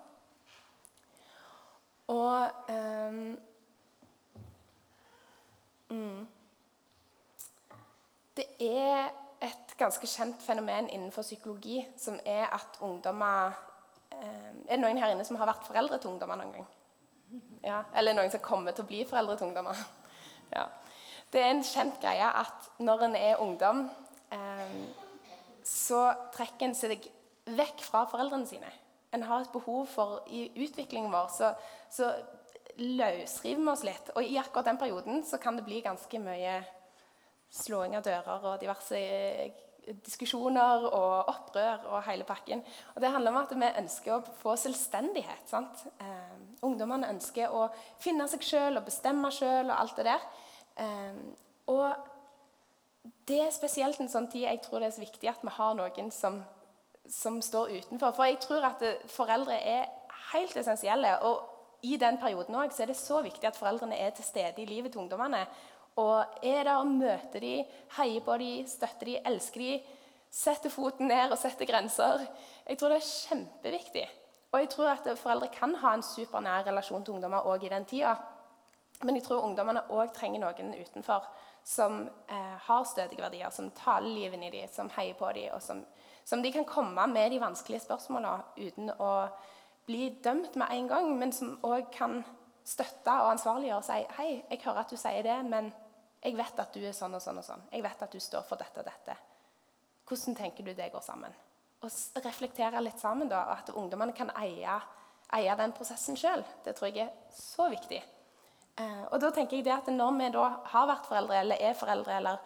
Og 2.10 2.50
um, 2.70 3.36
mm, 5.90 6.26
det 8.36 8.46
er 8.62 9.08
et 9.46 9.74
ganske 9.78 10.06
kjent 10.10 10.42
fenomen 10.42 10.90
innenfor 10.90 11.26
psykologi 11.26 11.80
som 11.98 12.18
er 12.24 12.46
at 12.54 12.78
ungdommer 12.80 13.54
um, 14.12 14.62
Er 14.66 14.76
det 14.76 14.82
noen 14.82 14.98
her 15.02 15.12
inne 15.12 15.26
som 15.26 15.38
har 15.40 15.50
vært 15.50 15.66
foreldre 15.66 15.98
til 15.98 16.14
ungdommer 16.14 16.38
noen 16.40 16.54
gang? 16.54 16.68
Ja, 17.66 17.82
eller 17.94 18.14
noen 18.14 18.30
som 18.30 18.42
kommer 18.44 18.74
til 18.74 18.84
å 18.84 18.90
bli 18.90 19.02
foreldre 19.08 19.36
til 19.38 19.48
ungdommer? 19.50 19.78
Ja. 20.54 20.68
Det 21.32 21.40
er 21.42 21.50
en 21.50 21.64
kjent 21.66 21.96
greie 22.00 22.26
at 22.38 22.68
når 22.78 23.02
en 23.08 23.16
er 23.18 23.40
ungdom, 23.42 23.80
eh, 24.32 24.76
så 25.66 26.04
trekker 26.36 26.68
en 26.68 26.76
seg 26.78 27.08
vekk 27.58 27.82
fra 27.82 28.04
foreldrene 28.10 28.46
sine. 28.46 28.70
En 29.14 29.24
har 29.26 29.42
et 29.42 29.52
behov 29.52 29.86
for 29.90 30.22
I 30.30 30.46
utviklingen 30.54 31.10
vår 31.12 31.28
så, 31.34 31.50
så 31.90 32.12
løsriver 32.78 33.62
vi 33.62 33.72
oss 33.72 33.84
litt. 33.86 34.10
Og 34.14 34.22
i 34.22 34.38
akkurat 34.38 34.70
den 34.70 34.78
perioden 34.78 35.24
så 35.26 35.40
kan 35.42 35.58
det 35.58 35.66
bli 35.66 35.82
ganske 35.84 36.20
mye 36.22 36.60
slåing 37.50 37.96
av 37.96 38.04
dører 38.06 38.50
og 38.52 38.60
diverse 38.60 38.98
eh, 38.98 39.65
diskusjoner 40.06 40.86
og 40.88 41.28
opprør 41.30 41.86
og 41.92 42.02
hele 42.08 42.24
pakken. 42.24 42.62
Og 42.94 43.00
Det 43.00 43.10
handler 43.10 43.30
om 43.30 43.36
at 43.36 43.54
vi 43.54 43.70
ønsker 43.82 44.14
å 44.16 44.34
få 44.42 44.56
selvstendighet. 44.56 45.54
Eh, 45.54 46.34
ungdommene 46.62 47.10
ønsker 47.14 47.54
å 47.54 47.68
finne 48.02 48.26
seg 48.28 48.42
sjøl 48.42 48.76
og 48.76 48.84
bestemme 48.84 49.30
sjøl 49.30 49.70
og 49.70 49.78
alt 49.78 49.96
det 49.96 50.08
der. 50.08 50.28
Eh, 50.76 51.18
og 51.66 51.94
det 53.28 53.40
er 53.42 53.54
spesielt 53.54 54.00
en 54.00 54.10
sånn 54.10 54.30
tid 54.30 54.46
jeg 54.46 54.62
tror 54.64 54.80
det 54.80 54.90
er 54.90 54.96
så 54.96 55.04
viktig 55.04 55.30
at 55.30 55.42
vi 55.42 55.54
har 55.56 55.74
noen 55.78 56.10
som, 56.14 56.40
som 57.08 57.40
står 57.42 57.76
utenfor. 57.78 58.14
For 58.14 58.30
jeg 58.30 58.40
tror 58.42 58.66
at 58.70 58.82
foreldre 59.10 59.58
er 59.60 59.86
helt 60.32 60.56
essensielle. 60.56 61.18
og 61.22 61.52
i 61.82 61.96
den 61.96 62.18
perioden 62.18 62.54
også, 62.54 62.82
er 62.82 62.86
det 62.86 62.96
så 62.96 63.20
viktig 63.22 63.46
at 63.46 63.56
foreldrene 63.56 63.98
er 63.98 64.10
til 64.10 64.24
stede 64.24 64.62
i 64.62 64.64
livet 64.66 64.92
til 64.92 65.00
ungdommene 65.00 65.44
og 65.96 66.40
er 66.44 66.66
der 66.66 66.76
og 66.76 66.90
møter 66.92 67.40
de, 67.40 67.54
heier 67.96 68.24
på 68.24 68.36
de, 68.40 68.50
støtter 68.68 69.08
de, 69.08 69.16
elsker 69.32 69.62
de, 69.62 69.72
setter 70.36 70.72
foten 70.72 71.08
ned 71.08 71.32
og 71.32 71.40
setter 71.40 71.68
grenser. 71.68 72.26
Jeg 72.68 72.78
tror 72.78 72.92
det 72.92 73.00
er 73.00 73.10
kjempeviktig. 73.28 74.06
Og 74.52 74.60
jeg 74.60 74.70
tror 74.72 74.92
at 74.92 75.08
foreldre 75.18 75.48
kan 75.52 75.74
ha 75.80 75.94
en 75.96 76.04
supernær 76.04 76.66
relasjon 76.68 77.04
til 77.04 77.16
ungdommer 77.16 77.48
òg 77.48 77.64
i 77.64 77.72
den 77.72 77.88
tida. 77.88 78.14
Men 79.04 79.16
jeg 79.16 79.26
tror 79.26 79.44
ungdommene 79.44 79.86
òg 79.92 80.12
trenger 80.16 80.40
noen 80.44 80.74
utenfor 80.76 81.24
som 81.66 82.04
eh, 82.06 82.56
har 82.68 82.84
stødige 82.86 83.22
verdier, 83.24 83.50
som 83.50 83.72
taler 83.74 84.08
livet 84.08 84.44
i 84.46 84.52
dem, 84.52 84.68
som 84.72 84.90
heier 84.96 85.16
på 85.18 85.32
dem, 85.34 85.50
og 85.52 85.62
som, 85.62 85.82
som, 86.24 86.42
de 86.42 86.52
kan 86.54 86.64
komme 86.64 87.06
med 87.10 87.32
de 87.34 87.40
vanskelige 87.42 87.82
spørsmålene 87.82 88.68
uten 88.68 88.92
å 89.02 89.10
bli 89.86 90.12
dømt 90.22 90.54
med 90.54 90.70
en 90.70 90.88
gang, 90.88 91.10
men 91.18 91.34
som 91.34 91.56
òg 91.66 91.90
kan 91.94 92.20
støtte 92.66 93.10
og 93.10 93.32
ansvarliggjøre 93.34 93.82
og 93.82 93.86
si 93.86 93.98
Hei, 94.16 94.30
jeg 94.50 94.62
hører 94.62 94.84
at 94.84 94.94
du 94.94 94.96
sier 95.00 95.26
det, 95.26 95.36
men 95.50 95.72
jeg 96.26 96.34
vet 96.34 96.58
at 96.58 96.74
du 96.74 96.82
er 96.82 96.94
sånn 96.96 97.14
og 97.14 97.22
sånn 97.22 97.38
og 97.38 97.46
sånn. 97.46 97.64
Jeg 97.70 97.84
vet 97.84 98.00
at 98.02 98.12
du 98.12 98.18
står 98.22 98.42
for 98.48 98.58
dette 98.58 98.82
og 98.82 98.88
dette. 98.88 99.14
Hvordan 100.06 100.34
tenker 100.38 100.66
du 100.66 100.72
det 100.74 100.90
går 100.90 101.04
sammen? 101.04 101.34
Og 101.86 102.22
reflektere 102.24 102.82
litt 102.82 102.98
sammen, 102.98 103.30
da, 103.30 103.44
at 103.54 103.70
ungdommene 103.70 104.14
kan 104.16 104.32
eie, 104.40 104.74
eie 105.36 105.56
den 105.60 105.74
prosessen 105.76 106.18
sjøl. 106.18 106.42
Det 106.64 106.74
tror 106.74 106.90
jeg 106.90 107.06
er 107.06 107.36
så 107.36 107.68
viktig. 107.70 108.00
Eh, 108.76 109.04
og 109.06 109.20
da 109.22 109.30
tenker 109.32 109.56
jeg 109.56 109.64
det 109.68 109.72
at 109.76 109.86
Når 109.88 110.18
vi 110.18 110.30
da 110.34 110.46
har 110.72 110.88
vært 110.90 111.06
foreldre, 111.06 111.38
eller 111.44 111.62
er 111.62 111.78
foreldre, 111.78 112.16
eller 112.18 112.38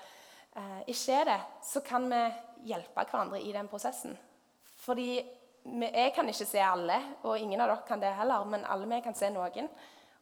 eh, 0.56 0.82
ikke 0.92 1.16
er 1.16 1.30
det, 1.32 1.40
så 1.64 1.80
kan 1.80 2.08
vi 2.10 2.20
hjelpe 2.68 3.06
hverandre 3.06 3.40
i 3.40 3.52
den 3.56 3.68
prosessen. 3.68 4.18
Fordi 4.84 5.08
vi, 5.64 5.87
jeg 5.88 6.12
kan 6.14 6.28
ikke 6.28 6.49
se 6.52 6.60
alle, 6.60 7.00
og 7.22 7.38
ingen 7.38 7.60
av 7.60 7.72
dere 7.72 7.88
kan 7.88 8.02
det 8.02 8.12
heller, 8.18 8.44
men 8.44 8.68
alle 8.68 8.88
vi 8.92 9.00
kan 9.04 9.16
se 9.16 9.32
noen. 9.32 9.72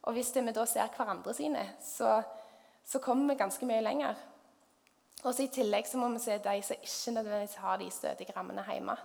Og 0.07 0.15
hvis 0.15 0.31
vi 0.35 0.51
da 0.55 0.65
ser 0.65 0.91
hverandre 0.95 1.33
sine, 1.35 1.65
så 1.83 2.21
så 2.89 2.99
kommer 2.99 3.33
vi 3.33 3.37
ganske 3.39 3.67
mye 3.69 3.83
lenger. 3.85 4.17
Og 5.27 5.39
I 5.39 5.49
tillegg 5.51 5.87
så 5.87 5.99
må 5.99 6.07
vi 6.13 6.21
se 6.23 6.37
de 6.41 6.61
som 6.63 6.79
ikke 6.79 7.13
nødvendigvis 7.17 7.59
har 7.61 7.77
de 7.77 7.89
stødige 7.91 8.33
rammene 8.35 8.63
hjemme. 8.65 8.95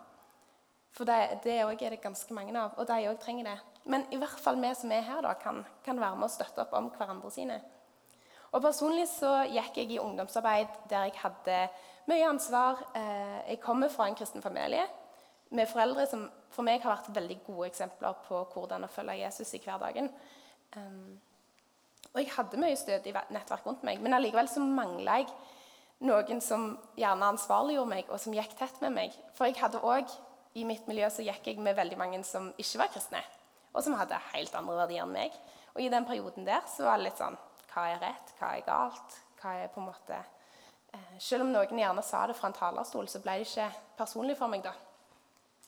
For 0.95 1.05
det, 1.05 1.41
det 1.43 1.57
er 1.59 1.91
det 1.91 2.01
ganske 2.01 2.35
mange 2.35 2.55
av, 2.55 2.77
og 2.79 2.87
de 2.87 3.09
òg 3.11 3.19
trenger 3.21 3.49
det. 3.51 3.57
Men 3.91 4.07
i 4.15 4.19
hvert 4.21 4.39
fall 4.41 4.61
vi 4.63 4.71
som 4.79 4.93
er 4.95 5.03
her, 5.03 5.21
da, 5.27 5.35
kan, 5.35 5.65
kan 5.85 6.01
være 6.01 6.17
med 6.17 6.29
og 6.29 6.31
støtte 6.31 6.63
opp 6.63 6.77
om 6.79 6.93
hverandre 6.95 7.33
sine. 7.35 7.59
Og 8.55 8.63
Personlig 8.63 9.09
så 9.11 9.41
gikk 9.51 9.81
jeg 9.83 9.91
i 9.91 9.99
ungdomsarbeid 9.99 10.71
der 10.91 11.09
jeg 11.09 11.19
hadde 11.19 11.59
mye 12.07 12.29
ansvar. 12.29 12.85
Eh, 12.95 13.41
jeg 13.51 13.61
kommer 13.65 13.91
fra 13.91 14.07
en 14.07 14.15
kristen 14.15 14.43
familie 14.43 14.87
med 15.51 15.69
foreldre 15.69 16.07
som 16.07 16.29
for 16.55 16.67
meg 16.67 16.83
har 16.83 16.95
vært 16.95 17.15
veldig 17.17 17.41
gode 17.47 17.69
eksempler 17.73 18.15
på 18.29 18.45
hvordan 18.55 18.87
å 18.87 18.93
følge 18.95 19.19
Jesus 19.25 19.57
i 19.59 19.63
hverdagen. 19.65 20.09
Og 22.13 22.21
jeg 22.21 22.31
hadde 22.35 22.61
mye 22.61 22.77
stødig 22.79 23.15
nettverk 23.35 23.67
rundt 23.67 23.83
meg, 23.87 24.03
men 24.03 24.15
allikevel 24.15 24.49
så 24.51 24.63
mangla 24.63 25.19
jeg 25.23 25.31
noen 26.05 26.43
som 26.45 26.75
gjerne 26.99 27.31
ansvarliggjorde 27.33 27.91
meg, 27.91 28.11
og 28.11 28.21
som 28.21 28.35
gikk 28.37 28.55
tett 28.59 28.81
med 28.85 28.95
meg. 28.97 29.17
For 29.37 29.49
jeg 29.49 29.59
hadde 29.61 29.81
også, 29.81 30.21
i 30.55 30.63
mitt 30.69 30.87
miljø 30.87 31.09
så 31.11 31.25
gikk 31.27 31.49
jeg 31.51 31.63
med 31.63 31.75
veldig 31.75 31.97
mange 31.99 32.21
som 32.27 32.53
ikke 32.61 32.85
var 32.85 32.93
kristne, 32.95 33.23
og 33.75 33.83
som 33.83 33.97
hadde 33.99 34.21
helt 34.31 34.55
andre 34.55 34.77
verdier 34.85 35.03
enn 35.03 35.15
meg. 35.15 35.35
Og 35.75 35.83
i 35.83 35.91
den 35.91 36.07
perioden 36.07 36.47
der 36.47 36.63
så 36.71 36.87
var 36.87 37.01
det 37.01 37.09
litt 37.09 37.19
sånn 37.19 37.37
Hva 37.73 37.89
er 37.91 37.99
rett? 38.05 38.35
Hva 38.39 38.53
er 38.55 38.67
galt? 38.67 39.17
Hva 39.41 39.57
er 39.59 39.73
på 39.75 39.83
en 39.83 39.89
måte 39.89 40.15
eh, 40.15 41.17
Selv 41.19 41.43
om 41.43 41.51
noen 41.51 41.81
gjerne 41.81 42.05
sa 42.07 42.21
det 42.31 42.37
fra 42.39 42.53
en 42.53 42.55
talerstol, 42.55 43.09
så 43.11 43.19
ble 43.25 43.41
det 43.41 43.49
ikke 43.49 43.67
personlig 43.99 44.39
for 44.39 44.53
meg 44.53 44.63
da. 44.63 44.77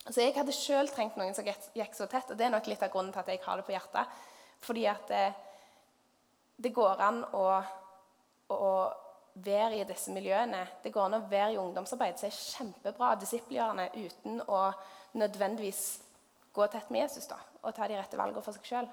Så 0.07 0.23
jeg 0.23 0.37
hadde 0.37 0.55
sjøl 0.55 0.87
trengt 0.95 1.19
noen 1.19 1.35
som 1.35 1.47
gikk 1.47 1.99
så 1.99 2.07
tett, 2.07 2.31
og 2.31 2.39
det 2.39 2.47
er 2.47 2.55
nok 2.55 2.71
litt 2.71 2.85
av 2.87 2.93
grunnen 2.93 3.11
til 3.11 3.25
at 3.25 3.33
jeg 3.33 3.43
har 3.43 3.59
det 3.59 3.67
på 3.67 3.75
hjertet. 3.75 4.21
Fordi 4.63 4.87
at 4.87 5.11
det, 5.11 5.25
det 6.57 6.73
går 6.75 7.03
an 7.05 7.23
å, 7.37 7.45
å, 8.53 8.71
være 9.37 9.77
i 9.77 9.85
disse 9.85 10.13
miljøene. 10.17 10.63
Det 10.83 10.93
går 10.95 11.11
an 11.11 11.19
å 11.19 11.25
være 11.29 11.53
i 11.53 11.61
ungdomsarbeid 11.61 12.17
som 12.17 12.31
er 12.31 12.37
kjempebra 12.37 13.11
disippelgjørende 13.21 13.91
uten 13.99 14.41
å 14.49 14.61
nødvendigvis 15.21 15.83
gå 16.57 16.69
tett 16.73 16.89
med 16.89 17.05
Jesus 17.05 17.29
da, 17.29 17.37
og 17.61 17.75
ta 17.77 17.89
de 17.89 17.99
rette 17.99 18.17
valgene 18.17 18.45
for 18.45 18.57
seg 18.57 18.71
sjøl. 18.71 18.89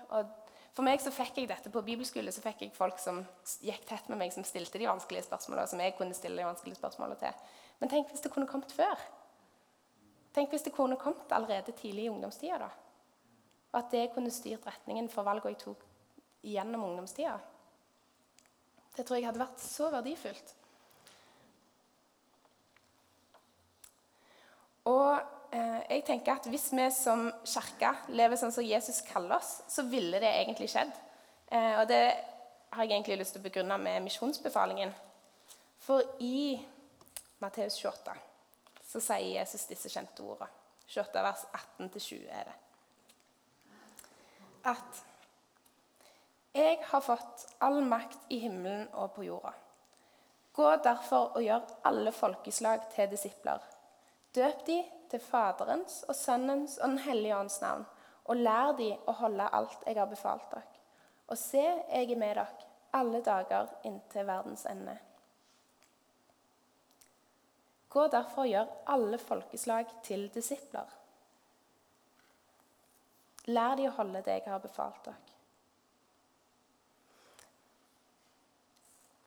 For 0.73 0.83
meg 0.83 0.99
så 0.99 1.13
fikk 1.13 1.37
jeg 1.39 1.47
dette 1.47 1.71
på 1.71 1.83
bibelskole, 1.85 2.31
så 2.33 2.43
fikk 2.43 2.65
jeg 2.65 2.75
folk 2.75 2.99
som 2.99 3.21
gikk 3.63 3.85
tett 3.87 4.09
med 4.11 4.19
meg, 4.19 4.33
som 4.35 4.43
stilte 4.47 4.81
de 4.81 4.89
vanskelige 4.89 5.27
spørsmålene, 5.29 5.69
som 5.69 5.83
jeg 5.83 5.95
kunne 5.95 6.17
stille 6.17 6.41
de 6.41 6.47
vanskelige 6.49 6.79
spørsmålene 6.81 7.19
til. 7.21 7.51
Men 7.79 7.91
tenk 7.93 8.11
hvis 8.11 8.25
det 8.25 8.33
kunne 8.33 8.49
kommet 8.49 8.73
før. 8.73 8.99
Tenk 10.33 10.51
hvis 10.51 10.65
det 10.65 10.73
kunne 10.75 10.97
kommet 10.99 11.31
allerede 11.31 11.75
tidlig 11.77 12.07
i 12.07 12.11
ungdomstida. 12.11 12.57
da. 12.65 12.71
Og 13.71 13.79
at 13.79 13.91
det 13.93 14.09
kunne 14.15 14.33
styrt 14.33 14.65
retningen 14.67 15.07
for 15.13 15.23
valgene 15.23 15.53
jeg 15.53 15.61
tok 15.61 15.85
gjennom 16.43 16.83
ungdomstida. 16.89 17.37
Det 18.93 19.05
tror 19.05 19.17
jeg 19.17 19.25
hadde 19.25 19.41
vært 19.41 19.61
så 19.63 19.89
verdifullt. 19.93 20.53
Og 24.89 25.09
eh, 25.55 25.79
jeg 25.95 26.03
tenker 26.05 26.35
at 26.35 26.49
Hvis 26.51 26.67
vi 26.75 26.89
som 26.91 27.29
kirke 27.47 27.93
lever 28.11 28.39
sånn 28.39 28.53
som 28.53 28.65
Jesus 28.65 29.01
kaller 29.07 29.37
oss, 29.37 29.61
så 29.71 29.85
ville 29.87 30.19
det 30.21 30.29
egentlig 30.29 30.69
skjedd. 30.73 30.91
Eh, 31.47 31.79
og 31.79 31.87
det 31.89 32.03
har 32.73 32.83
jeg 32.83 32.91
egentlig 32.97 33.21
lyst 33.21 33.35
til 33.37 33.43
å 33.43 33.47
begrunne 33.47 33.77
med 33.79 34.03
misjonsbefalingen. 34.05 34.93
For 35.83 36.03
i 36.23 36.57
Matteus 37.43 37.77
28 37.79 38.13
så 38.87 39.01
sier 39.01 39.39
Jesus 39.39 39.65
disse 39.69 39.89
kjente 39.91 40.23
ordene. 40.25 40.51
28 40.93 41.23
vers 41.25 41.45
18-20 41.79 42.27
er 42.29 42.49
det. 42.49 42.55
At 44.69 44.99
jeg 46.53 46.79
har 46.85 47.01
fått 47.01 47.47
all 47.65 47.79
makt 47.81 48.29
i 48.29 48.39
himmelen 48.43 48.87
og 48.93 49.15
på 49.15 49.25
jorda. 49.25 49.53
Gå 50.53 50.75
derfor 50.85 51.31
og 51.37 51.41
gjør 51.41 51.63
alle 51.89 52.11
folkeslag 52.13 52.83
til 52.93 53.09
disipler. 53.09 53.61
Døp 54.35 54.65
de 54.67 54.77
til 55.09 55.21
Faderens 55.21 56.03
og 56.07 56.15
Sønnens 56.15 56.77
og 56.77 56.93
Den 56.93 57.01
hellige 57.07 57.37
ånds 57.37 57.57
navn, 57.61 57.87
og 58.25 58.37
lær 58.37 58.75
de 58.77 58.91
å 59.09 59.17
holde 59.17 59.49
alt 59.49 59.87
jeg 59.87 59.97
har 59.97 60.09
befalt 60.09 60.45
dere. 60.51 60.69
Og 61.27 61.37
se, 61.39 61.63
jeg 61.63 62.11
er 62.11 62.19
med 62.19 62.37
dere 62.37 62.69
alle 62.93 63.21
dager 63.25 63.71
inntil 63.89 64.27
verdens 64.27 64.65
ende. 64.69 64.93
Gå 67.89 68.07
derfor 68.13 68.45
og 68.45 68.49
gjør 68.49 68.73
alle 68.93 69.17
folkeslag 69.21 69.89
til 70.05 70.27
disipler. 70.33 70.89
Lær 73.49 73.77
de 73.77 73.89
å 73.89 73.95
holde 73.97 74.21
det 74.25 74.39
jeg 74.39 74.49
har 74.49 74.61
befalt 74.61 75.05
dere. 75.09 75.32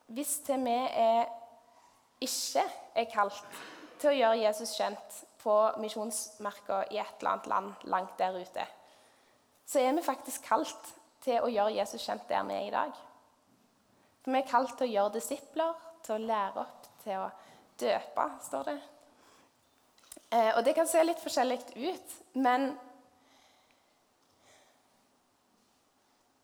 Hvis 0.07 0.37
til 0.47 0.63
vi 0.63 0.75
er 0.75 1.27
ikke 2.23 2.63
er 2.95 3.09
kalt 3.11 3.57
til 3.99 4.11
å 4.11 4.17
gjøre 4.17 4.43
Jesus 4.45 4.71
kjent 4.77 5.17
på 5.41 5.55
misjonsmerka 5.81 6.83
i 6.91 6.99
et 7.01 7.19
eller 7.19 7.33
annet 7.33 7.49
land 7.51 7.89
langt 7.91 8.15
der 8.19 8.37
ute, 8.39 8.65
så 9.67 9.81
er 9.81 9.93
vi 9.93 10.05
faktisk 10.05 10.47
kalt 10.47 10.93
til 11.23 11.43
å 11.43 11.51
gjøre 11.51 11.75
Jesus 11.75 12.05
kjent 12.05 12.27
der 12.29 12.45
vi 12.47 12.55
er 12.55 12.67
i 12.69 12.73
dag. 12.73 12.93
For 14.23 14.33
vi 14.33 14.39
er 14.39 14.49
kalt 14.49 14.73
til 14.77 14.87
å 14.87 14.93
gjøre 14.93 15.15
disipler, 15.17 15.75
til 16.03 16.15
å 16.15 16.25
lære 16.29 16.63
opp, 16.63 16.87
til 17.03 17.25
å 17.25 17.29
døpe, 17.79 18.27
står 18.47 18.69
det. 18.71 18.77
Eh, 20.31 20.51
og 20.55 20.63
det 20.65 20.75
kan 20.75 20.87
se 20.89 21.03
litt 21.03 21.21
forskjellig 21.23 21.59
ut, 21.75 22.15
men 22.39 22.71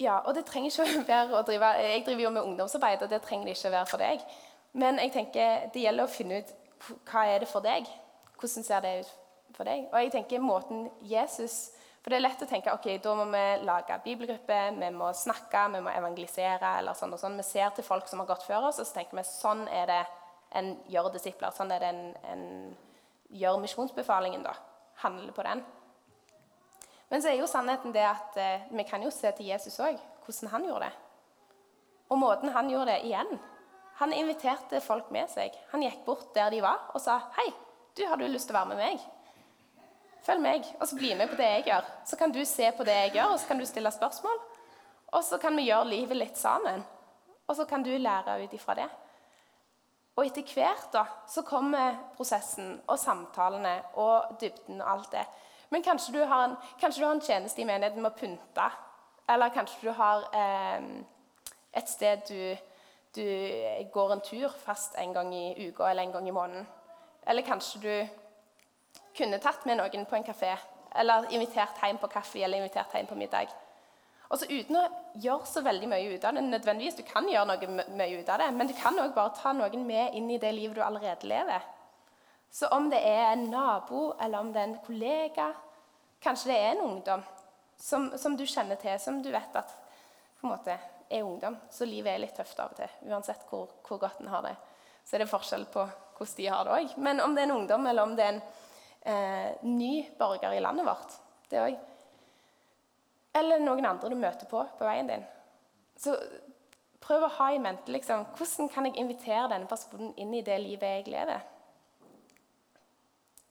Ja, 0.02 0.18
og 0.26 0.34
det 0.36 0.46
trenger 0.48 0.72
ikke 0.72 0.86
å 0.86 1.06
være 1.08 1.38
å 1.38 1.46
drive 1.46 1.70
Jeg 1.84 2.06
driver 2.06 2.26
jo 2.26 2.34
med 2.34 2.48
ungdomsarbeid, 2.50 3.04
og 3.06 3.12
det 3.12 3.22
trenger 3.26 3.50
det 3.50 3.58
ikke 3.58 3.70
å 3.70 3.76
være 3.78 3.92
for 3.92 4.02
deg. 4.02 4.24
Men 4.74 4.98
jeg 5.02 5.14
tenker 5.14 5.68
det 5.74 5.84
gjelder 5.84 6.08
å 6.08 6.12
finne 6.12 6.42
ut 6.42 6.54
hva 7.12 7.28
er 7.30 7.44
det 7.44 7.50
for 7.50 7.64
deg. 7.64 7.88
Hvordan 8.40 8.66
ser 8.66 8.82
det 8.84 8.94
ut 9.04 9.12
for 9.56 9.70
deg? 9.70 9.86
Og 9.92 10.00
jeg 10.02 10.14
tenker 10.18 10.44
måten 10.44 10.88
Jesus 11.08 11.72
For 12.04 12.12
det 12.12 12.18
er 12.18 12.24
lett 12.26 12.42
å 12.44 12.48
tenke 12.50 12.74
ok, 12.76 12.88
da 13.00 13.14
må 13.16 13.30
vi 13.32 13.44
lage 13.64 13.96
bibelgruppe, 14.04 14.58
vi 14.76 14.90
må 14.92 15.14
snakke, 15.16 15.62
vi 15.72 15.80
må 15.86 15.94
evangelisere. 15.94 16.74
eller 16.82 16.98
sånn 17.00 17.14
og 17.16 17.22
sånn. 17.22 17.38
Vi 17.40 17.46
ser 17.48 17.70
til 17.72 17.86
folk 17.88 18.10
som 18.12 18.20
har 18.20 18.28
gått 18.28 18.44
før 18.44 18.68
oss, 18.68 18.82
og 18.84 18.90
så 18.90 18.98
tenker 18.98 19.16
vi 19.16 19.24
sånn 19.24 19.62
er 19.72 19.88
det 19.88 20.02
en 20.60 20.74
gjør 20.92 21.14
disipler. 21.14 21.56
Sånn 21.56 21.72
er 21.72 21.80
det 21.80 21.94
en, 21.94 22.04
en 22.34 22.44
gjør 23.32 23.62
misjonsbefalingen, 23.64 24.44
da. 24.44 24.52
Handler 25.06 25.32
på 25.32 25.48
den. 25.48 25.64
Men 27.14 27.22
så 27.22 27.30
er 27.30 27.38
jo 27.38 27.46
sannheten 27.46 27.94
det 27.94 28.02
at 28.10 28.38
eh, 28.42 28.62
vi 28.74 28.84
kan 28.90 29.04
jo 29.06 29.12
se 29.14 29.30
til 29.38 29.52
Jesus 29.52 29.76
òg, 29.86 30.00
hvordan 30.26 30.50
han 30.50 30.64
gjorde 30.66 30.88
det. 30.88 30.96
Og 32.10 32.18
måten 32.18 32.50
han 32.56 32.72
gjorde 32.72 32.90
det 32.90 33.04
igjen. 33.06 33.36
Han 34.00 34.16
inviterte 34.18 34.80
folk 34.82 35.12
med 35.14 35.30
seg. 35.30 35.54
Han 35.70 35.86
gikk 35.86 36.00
bort 36.08 36.32
der 36.34 36.50
de 36.50 36.64
var, 36.66 36.88
og 36.90 37.02
sa 37.02 37.20
'Hei, 37.36 37.52
du 37.94 38.02
har 38.10 38.18
du 38.18 38.26
lyst 38.26 38.50
til 38.50 38.56
å 38.56 38.60
være 38.60 38.72
med 38.72 38.82
meg?' 38.82 39.06
Følg 40.26 40.42
meg, 40.42 40.66
og 40.80 40.88
så 40.88 40.98
bli 40.98 41.14
med 41.14 41.30
på 41.30 41.38
det 41.38 41.52
jeg 41.52 41.64
gjør. 41.68 41.86
Så 42.06 42.18
kan 42.18 42.32
du 42.32 42.46
se 42.46 42.72
på 42.72 42.84
det 42.84 42.98
jeg 42.98 43.14
gjør, 43.20 43.34
og 43.34 43.40
så 43.40 43.48
kan 43.48 43.60
du 43.60 43.66
stille 43.66 43.92
spørsmål. 43.92 44.38
Og 45.14 45.24
så 45.24 45.38
kan 45.38 45.58
vi 45.58 45.68
gjøre 45.70 45.90
livet 45.90 46.18
litt 46.18 46.38
sammen. 46.38 46.84
Og 47.48 47.56
så 47.56 47.66
kan 47.66 47.84
du 47.84 47.92
lære 47.98 48.40
ut 48.44 48.54
ifra 48.54 48.74
det. 48.74 48.90
Og 50.16 50.26
etter 50.26 50.42
hvert 50.42 50.90
da, 50.94 51.06
så 51.28 51.44
kommer 51.46 52.00
prosessen 52.16 52.82
og 52.88 52.98
samtalene 52.98 53.84
og 53.94 54.40
dybden 54.42 54.82
og 54.82 54.92
alt 54.92 55.12
det. 55.12 55.26
Men 55.74 55.82
kanskje 55.82 56.14
du 56.14 56.20
har 56.22 56.44
en, 56.44 56.56
du 56.82 57.04
har 57.04 57.12
en 57.12 57.22
tjeneste 57.22 57.62
i 57.62 57.66
menigheten 57.66 58.04
med 58.04 58.12
å 58.12 58.18
pynte. 58.18 58.66
Eller 59.34 59.50
kanskje 59.56 59.88
du 59.88 59.96
har 59.98 60.28
eh, 60.38 60.84
et 61.74 61.90
sted 61.90 62.22
du, 62.30 62.54
du, 63.18 63.26
går 63.94 64.14
en 64.14 64.22
tur 64.22 64.54
fast 64.62 65.00
en 65.02 65.16
gang 65.16 65.34
i 65.34 65.68
uka 65.68 65.90
eller 65.90 66.06
en 66.06 66.14
gang 66.14 66.30
i 66.30 66.36
måneden. 66.36 66.68
Eller 67.26 67.42
kanskje 67.48 67.82
du 67.82 69.02
kunne 69.18 69.42
tatt 69.42 69.66
med 69.66 69.82
noen 69.82 70.06
på 70.06 70.20
en 70.20 70.30
kafé. 70.30 70.54
Eller 70.94 71.32
invitert 71.34 71.82
hjem 71.82 71.98
på 71.98 72.12
kaffe 72.20 72.44
eller 72.46 72.62
invitert 72.62 72.94
hjem 72.94 73.10
på 73.10 73.18
middag. 73.18 73.50
Altså 74.30 74.46
Uten 74.54 74.78
å 74.78 74.88
gjøre 75.26 75.50
så 75.50 75.66
veldig 75.66 75.90
mye 75.90 76.14
ut 76.14 76.26
av 76.26 76.38
det. 76.38 76.46
Nødvendigvis 76.54 77.02
du 77.02 77.06
kan 77.08 77.26
gjøre 77.30 77.50
noe 77.50 77.88
mye 77.98 78.22
ut 78.22 78.30
av 78.30 78.46
det, 78.46 78.54
men 78.54 78.70
du 78.70 78.78
kan 78.78 79.02
òg 79.02 79.18
bare 79.18 79.34
ta 79.42 79.58
noen 79.58 79.90
med 79.90 80.14
inn 80.22 80.30
i 80.30 80.42
det 80.42 80.54
livet 80.54 80.78
du 80.78 80.86
allerede 80.86 81.34
lever. 81.34 81.66
Så 82.54 82.70
om 82.76 82.90
det 82.92 83.00
er 83.02 83.32
en 83.32 83.48
nabo, 83.50 84.12
eller 84.22 84.40
om 84.40 84.52
det 84.54 84.62
er 84.62 84.68
en 84.72 84.82
kollega 84.86 85.54
Kanskje 86.24 86.54
det 86.54 86.56
er 86.56 86.70
en 86.72 86.86
ungdom 86.86 87.24
som, 87.76 88.06
som 88.16 88.38
du 88.40 88.46
kjenner 88.48 88.78
til, 88.80 88.94
som 89.02 89.18
du 89.20 89.28
vet 89.34 89.58
at 89.60 89.74
måte 90.48 90.78
er 91.10 91.24
ungdom. 91.24 91.58
Så 91.70 91.84
livet 91.84 92.14
er 92.14 92.22
litt 92.24 92.36
tøft 92.38 92.60
av 92.64 92.72
og 92.72 92.78
til, 92.78 92.94
uansett 93.10 93.44
hvor, 93.50 93.74
hvor 93.84 94.00
godt 94.00 94.22
en 94.24 94.32
har 94.32 94.46
det. 94.46 94.54
Så 95.04 95.18
er 95.18 95.24
det 95.24 95.32
forskjell 95.32 95.66
på 95.74 95.84
hvordan 95.84 96.38
de 96.38 96.48
har 96.48 96.64
det 96.64 96.78
òg. 96.78 96.96
Men 97.04 97.20
om 97.20 97.36
det 97.36 97.44
er 97.44 97.50
en 97.50 97.58
ungdom, 97.58 97.88
eller 97.92 98.08
om 98.08 98.16
det 98.16 98.24
er 98.24 98.38
en 98.38 98.42
eh, 99.12 99.68
ny 99.68 99.92
borger 100.20 100.56
i 100.56 100.64
landet 100.64 100.88
vårt 100.88 101.20
det 101.52 101.60
også, 101.60 101.90
eller 103.34 103.62
noen 103.62 103.86
andre 103.86 104.10
du 104.10 104.16
møter 104.18 104.50
på 104.50 104.62
på 104.78 104.86
veien 104.86 105.10
din. 105.10 105.24
Så 105.98 106.14
prøv 107.04 107.26
å 107.26 107.34
ha 107.40 107.50
i 107.54 107.60
mente 107.62 107.92
liksom, 107.92 108.28
hvordan 108.38 108.70
kan 108.72 108.88
jeg 108.88 109.00
invitere 109.02 109.50
denne 109.52 109.70
personen 109.70 110.14
inn 110.22 110.34
i 110.38 110.44
det 110.46 110.60
livet 110.62 111.00
jeg 111.00 111.14
lever. 111.14 111.42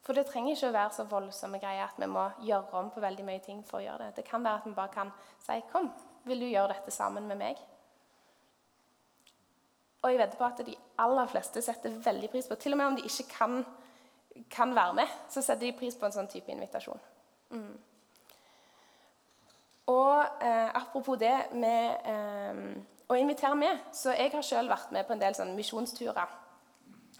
For 0.02 0.18
det 0.18 0.26
trenger 0.26 0.56
ikke 0.56 0.70
å 0.72 0.74
være 0.74 0.94
så 0.96 1.04
voldsomme 1.06 1.60
greier 1.62 1.84
at 1.86 1.98
vi 2.00 2.08
må 2.10 2.24
gjøre 2.42 2.80
om 2.80 2.88
på 2.90 3.02
veldig 3.02 3.26
mye 3.26 3.42
ting 3.44 3.60
for 3.66 3.78
å 3.78 3.84
gjøre 3.84 4.08
det. 4.08 4.16
Det 4.16 4.24
kan 4.26 4.42
være 4.44 4.62
at 4.62 4.66
vi 4.66 4.74
bare 4.74 4.94
kan 4.94 5.12
si 5.38 5.60
'Kom, 5.72 5.92
vil 6.24 6.40
du 6.40 6.46
gjøre 6.46 6.74
dette 6.74 6.90
sammen 6.90 7.28
med 7.28 7.38
meg?' 7.38 7.58
Og 10.02 10.10
jeg 10.10 10.18
vet 10.18 10.38
på 10.38 10.44
at 10.44 10.66
de 10.66 10.76
aller 10.98 11.26
fleste 11.26 11.62
setter 11.62 11.90
veldig 11.90 12.30
pris 12.30 12.48
på 12.48 12.54
Til 12.54 12.72
og 12.72 12.78
med 12.78 12.86
om 12.86 12.96
de 12.96 13.02
ikke 13.02 13.28
kan 13.38 13.64
kan 14.50 14.74
være 14.74 14.94
med, 14.94 15.08
så 15.28 15.42
setter 15.42 15.66
de 15.66 15.78
pris 15.78 15.96
på 15.98 16.06
en 16.06 16.14
sånn 16.14 16.28
type 16.30 16.52
invitasjon. 16.52 17.00
Mm. 17.52 17.72
Og 19.92 20.44
eh, 20.46 20.68
apropos 20.78 21.18
det 21.20 21.34
med 21.58 22.08
eh, 22.08 22.62
å 23.10 23.18
invitere 23.18 23.58
med, 23.58 23.82
så 23.92 24.14
jeg 24.16 24.32
har 24.32 24.46
selv 24.46 24.72
vært 24.72 24.92
med 24.94 25.06
på 25.06 25.16
en 25.16 25.22
del 25.22 25.36
sånn 25.36 25.56
misjonsturer. 25.56 26.38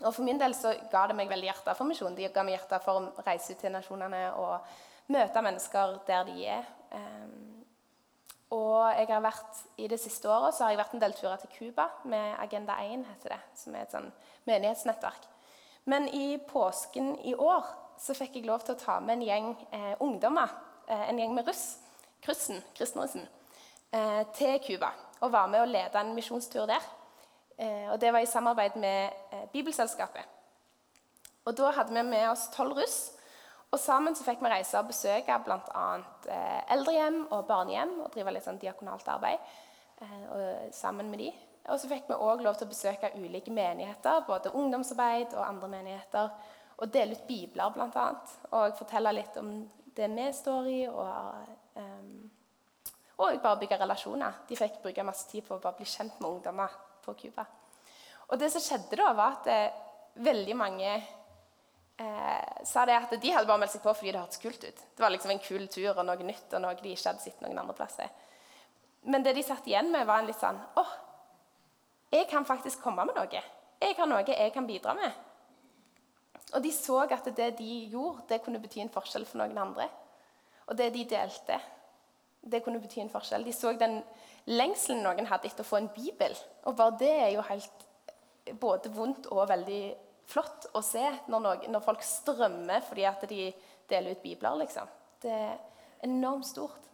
Og 0.04 0.14
For 0.14 0.26
min 0.26 0.40
del 0.40 0.54
så 0.58 0.74
ga 0.90 1.06
det 1.08 1.16
meg 1.18 1.30
veldig 1.30 1.48
hjertet 1.50 1.78
for 1.78 1.88
misjon. 1.88 2.14
De 2.16 2.28
ga 2.28 2.44
meg 2.46 2.56
hjertet 2.56 2.84
for 2.84 2.98
å 3.00 3.26
reise 3.26 3.54
ut 3.54 3.62
til 3.62 3.74
nasjonene 3.74 4.22
og 4.40 5.12
møte 5.12 5.42
mennesker 5.44 5.98
der 6.06 6.24
de 6.28 6.46
er. 6.56 6.70
Um, 6.92 7.62
og 8.52 8.98
jeg 8.98 9.08
har 9.08 9.22
vært, 9.24 9.60
I 9.80 9.88
det 9.88 9.98
siste 10.00 10.28
året 10.28 10.54
så 10.54 10.66
har 10.66 10.74
jeg 10.74 10.82
vært 10.82 10.96
en 10.96 11.02
del 11.02 11.14
turer 11.16 11.40
til 11.40 11.52
Cuba 11.54 11.86
med 12.04 12.34
Agenda 12.42 12.76
1, 12.84 13.06
heter 13.08 13.32
det, 13.32 13.38
som 13.56 13.76
er 13.76 13.86
et 13.86 13.94
sånn 13.94 14.10
menighetsnettverk. 14.48 15.28
Men 15.88 16.08
i 16.12 16.36
påsken 16.50 17.14
i 17.24 17.32
år 17.34 17.64
så 18.02 18.14
fikk 18.18 18.36
jeg 18.36 18.46
lov 18.46 18.66
til 18.66 18.76
å 18.76 18.82
ta 18.82 18.98
med 19.00 19.16
en 19.16 19.24
gjeng 19.24 19.48
eh, 19.72 19.94
ungdommer, 20.04 20.52
eh, 20.86 21.06
en 21.08 21.22
gjeng 21.22 21.32
med 21.36 21.48
russ, 21.48 21.78
Krussen, 22.22 22.60
Kristenrussen, 22.76 23.24
eh, 23.90 24.20
til 24.36 24.60
Cuba. 24.66 24.92
Og 25.22 25.32
var 25.32 25.48
med 25.50 25.62
å 25.62 25.70
lede 25.70 25.98
en 25.98 26.12
misjonstur 26.14 26.68
der. 26.70 26.84
Eh, 27.58 27.90
og 27.92 28.00
det 28.00 28.12
var 28.12 28.24
i 28.24 28.26
samarbeid 28.30 28.76
med 28.80 29.10
eh, 29.32 29.44
Bibelselskapet. 29.52 30.24
Og 31.44 31.56
da 31.58 31.72
hadde 31.76 31.94
vi 31.94 32.02
med 32.06 32.28
oss 32.30 32.48
tolv 32.54 32.78
russ 32.78 33.12
og 33.72 33.80
sammen 33.80 34.12
så 34.12 34.24
fikk 34.26 34.42
vi 34.44 34.50
reise 34.52 34.76
og 34.76 34.90
besøke 34.90 35.36
bl.a. 35.46 35.84
Eh, 36.28 36.58
eldrehjem 36.74 37.22
og 37.32 37.46
barnehjem 37.48 37.94
og 38.04 38.10
drive 38.12 38.34
litt 38.34 38.44
sånn 38.44 38.60
diakonalt 38.60 39.08
arbeid 39.08 39.52
sammen 40.74 41.12
med 41.12 41.20
de. 41.22 41.28
Og 41.70 41.78
så 41.78 41.86
fikk 41.86 42.08
vi 42.10 42.16
òg 42.18 42.40
lov 42.42 42.56
til 42.58 42.66
å 42.66 42.72
besøke 42.72 43.12
ulike 43.14 43.52
menigheter, 43.54 44.24
både 44.26 44.50
ungdomsarbeid 44.58 45.36
og 45.36 45.44
andre 45.46 45.68
menigheter. 45.70 46.32
Og 46.82 46.90
dele 46.90 47.14
ut 47.14 47.22
bibler, 47.28 47.70
bl.a. 47.70 48.06
Og 48.50 48.74
fortelle 48.80 49.14
litt 49.14 49.38
om 49.38 49.52
det 49.94 50.08
vi 50.10 50.26
står 50.34 50.68
i. 50.72 50.80
Og, 50.90 51.52
um, 51.78 52.16
og 53.22 53.38
bare 53.46 53.60
bygge 53.62 53.78
relasjoner. 53.84 54.42
De 54.50 54.58
fikk 54.58 54.82
bruke 54.82 55.06
masse 55.06 55.30
tid 55.30 55.46
på 55.46 55.54
å 55.54 55.62
bare 55.62 55.78
bli 55.78 55.86
kjent 55.86 56.18
med 56.18 56.32
ungdommer 56.32 56.74
på 57.04 57.14
Cuba. 57.18 57.44
Og 58.32 58.38
det 58.40 58.48
som 58.52 58.62
skjedde 58.64 58.98
da, 59.00 59.10
var 59.16 59.38
at 59.38 59.50
eh, 59.52 59.80
veldig 60.24 60.56
mange 60.56 60.90
eh, 60.96 62.64
sa 62.64 62.84
det 62.88 62.96
at 62.96 63.14
de 63.20 63.32
hadde 63.32 63.48
bare 63.48 63.62
meldt 63.62 63.74
seg 63.74 63.84
på 63.84 63.94
fordi 63.96 64.12
det 64.14 64.22
hørtes 64.22 64.42
kult 64.42 64.64
ut. 64.64 64.84
Det 64.96 65.04
var 65.04 65.12
liksom 65.12 65.34
en 65.34 65.42
kul 65.42 65.66
tur 65.72 65.92
og 65.94 66.04
noe 66.06 66.28
nytt 66.28 66.54
og 66.56 66.64
noe 66.64 66.76
de 66.78 66.94
ikke 66.94 67.10
hadde 67.10 67.24
sett 67.24 67.42
noen 67.44 67.60
andre 67.62 67.76
plasser. 67.76 68.12
Men 69.10 69.24
det 69.26 69.34
de 69.34 69.42
satt 69.44 69.66
igjen 69.66 69.90
med, 69.92 70.06
var 70.06 70.22
en 70.22 70.30
litt 70.30 70.38
sånn 70.38 70.60
åh, 70.78 70.94
jeg 72.12 72.28
kan 72.30 72.46
faktisk 72.46 72.82
komme 72.84 73.04
med 73.08 73.16
noe. 73.16 73.44
Jeg 73.82 73.98
har 73.98 74.08
noe 74.08 74.24
jeg 74.28 74.54
kan 74.54 74.68
bidra 74.68 74.94
med. 74.94 75.20
Og 76.52 76.60
de 76.62 76.72
så 76.74 76.98
at 77.06 77.28
det 77.36 77.54
de 77.58 77.70
gjorde, 77.92 78.26
det 78.28 78.42
kunne 78.44 78.60
bety 78.60 78.82
en 78.82 78.92
forskjell 78.92 79.24
for 79.26 79.40
noen 79.40 79.58
andre. 79.58 79.88
Og 80.68 80.76
det 80.76 80.90
de 80.94 81.06
delte, 81.08 81.56
det 82.42 82.60
kunne 82.64 82.80
bety 82.82 83.00
en 83.02 83.12
forskjell. 83.12 83.44
De 83.46 83.54
så 83.56 83.72
den 83.80 84.02
lengselen 84.50 85.02
noen 85.04 85.28
hadde 85.28 85.48
etter 85.48 85.64
å 85.64 85.68
få 85.68 85.78
en 85.78 85.90
bibel. 85.94 86.34
Og 86.66 86.76
bare 86.78 86.98
det 86.98 87.12
er 87.12 87.30
jo 87.36 87.44
helt 87.46 87.86
både 88.60 88.90
vondt 88.94 89.28
og 89.30 89.46
veldig 89.50 89.82
flott 90.32 90.68
å 90.78 90.82
se 90.84 91.04
når, 91.30 91.42
noen, 91.44 91.66
når, 91.74 91.84
folk 91.84 92.04
strømmer 92.06 92.84
fordi 92.86 93.04
at 93.08 93.26
de 93.30 93.50
deler 93.90 94.16
ut 94.16 94.22
bibler. 94.22 94.56
liksom. 94.64 94.88
Det 95.22 95.30
er 95.30 95.58
enormt 96.06 96.48
stort. 96.48 96.88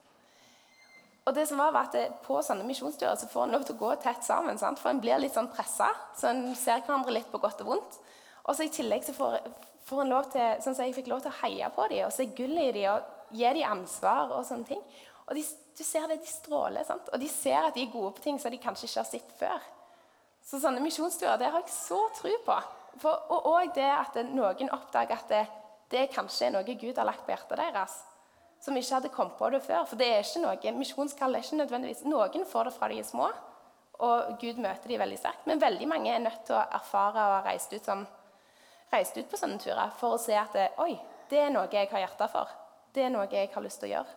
Og 1.28 1.34
det 1.36 1.44
som 1.48 1.60
var, 1.60 1.74
var 1.76 1.90
at 1.90 2.22
På 2.24 2.40
sånne 2.44 2.64
misjonsturer 2.64 3.16
så 3.20 3.28
får 3.28 3.46
en 3.46 3.56
lov 3.56 3.64
til 3.68 3.76
å 3.76 3.82
gå 3.82 3.94
tett 4.00 4.24
sammen. 4.24 4.58
Sant? 4.60 4.80
For 4.80 4.90
en 4.90 5.00
blir 5.00 5.20
litt 5.20 5.34
sånn 5.36 5.50
pressa, 5.52 5.90
så 6.16 6.30
en 6.32 6.54
ser 6.56 6.80
hverandre 6.86 7.12
litt 7.12 7.28
på 7.32 7.40
godt 7.40 7.60
og 7.64 7.74
vondt. 7.74 7.98
Og 8.46 8.56
så 8.56 8.64
I 8.64 8.72
tillegg 8.72 9.04
så 9.04 9.12
får, 9.12 9.36
får 9.84 10.04
en 10.04 10.14
lov 10.14 10.30
til 10.32 10.64
sånn 10.64 10.76
så 10.76 10.88
jeg 10.88 10.96
fikk 10.96 11.10
lov 11.12 11.20
til 11.24 11.32
å 11.32 11.40
heie 11.42 11.68
på 11.74 11.88
dem 11.92 12.06
og 12.06 12.14
se 12.16 12.30
gullet 12.32 12.70
i 12.70 12.80
dem 12.80 12.94
og 12.94 13.36
gi 13.36 13.52
dem 13.58 13.72
ansvar. 13.76 14.32
og 14.32 14.46
sånne 14.48 14.64
ting. 14.68 14.82
Og 15.28 15.36
de, 15.36 15.44
du 15.76 15.84
ser 15.84 16.08
det, 16.08 16.22
de 16.22 16.30
stråler. 16.30 16.84
sant? 16.88 17.08
Og 17.12 17.20
de 17.20 17.28
ser 17.28 17.60
at 17.60 17.76
de 17.76 17.84
er 17.84 17.92
gode 17.92 18.14
på 18.16 18.24
ting 18.24 18.40
som 18.40 18.52
de 18.52 18.60
kanskje 18.60 18.88
ikke 18.88 19.02
har 19.02 19.08
sett 19.08 19.32
før. 19.38 19.66
Så 20.48 20.60
sånne 20.62 20.80
misjonsturer 20.80 21.36
det 21.40 21.50
har 21.52 21.60
jeg 21.60 21.74
så 21.74 22.00
tro 22.16 22.32
på. 22.46 22.58
For, 22.98 23.26
og 23.30 23.48
òg 23.52 23.74
det 23.76 23.88
at 23.92 24.16
noen 24.32 24.70
oppdager 24.74 25.18
at 25.18 25.32
det, 25.32 25.42
det 25.92 26.06
kanskje 26.14 26.48
er 26.48 26.54
noe 26.56 26.78
Gud 26.80 26.96
har 26.96 27.06
lagt 27.06 27.26
på 27.26 27.34
hjertet 27.34 27.60
deres. 27.60 27.98
Som 28.64 28.76
ikke 28.76 28.96
hadde 28.96 29.12
kommet 29.14 29.36
på 29.38 29.50
det 29.52 29.60
før. 29.66 29.84
For 29.86 30.00
det 30.00 30.08
er 30.08 30.24
ikke 30.24 30.42
noe, 30.42 30.72
misjonskall 30.78 31.36
er 31.36 31.44
ikke 31.44 31.60
nødvendigvis 31.60 32.06
Noen 32.08 32.48
får 32.48 32.70
det 32.70 32.74
fra 32.78 32.88
de 32.90 33.02
er 33.02 33.06
små, 33.06 33.28
og 34.08 34.38
Gud 34.40 34.58
møter 34.62 34.90
de 34.90 34.98
veldig 34.98 35.18
sterkt. 35.20 35.44
Men 35.50 35.60
veldig 35.60 35.88
mange 35.90 36.14
er 36.14 36.22
nødt 36.22 36.46
til 36.48 36.56
å 36.56 36.64
erfare 36.80 37.26
og 37.26 37.36
ha 37.36 37.42
reist 37.46 37.74
ut, 37.74 37.84
som, 37.84 38.06
reist 38.94 39.18
ut 39.18 39.28
på 39.30 39.38
sånne 39.38 39.60
turer 39.62 39.92
for 40.00 40.16
å 40.16 40.22
se 40.22 40.36
at 40.38 40.56
det, 40.56 40.70
Oi, 40.82 40.94
det 41.28 41.44
er 41.44 41.52
noe 41.52 41.68
jeg 41.72 41.90
har 41.92 42.06
hjerte 42.06 42.30
for. 42.32 42.56
Det 42.94 43.04
er 43.04 43.12
noe 43.12 43.28
jeg 43.30 43.52
har 43.52 43.64
lyst 43.64 43.82
til 43.82 43.90
å 43.90 43.94
gjøre. 43.98 44.16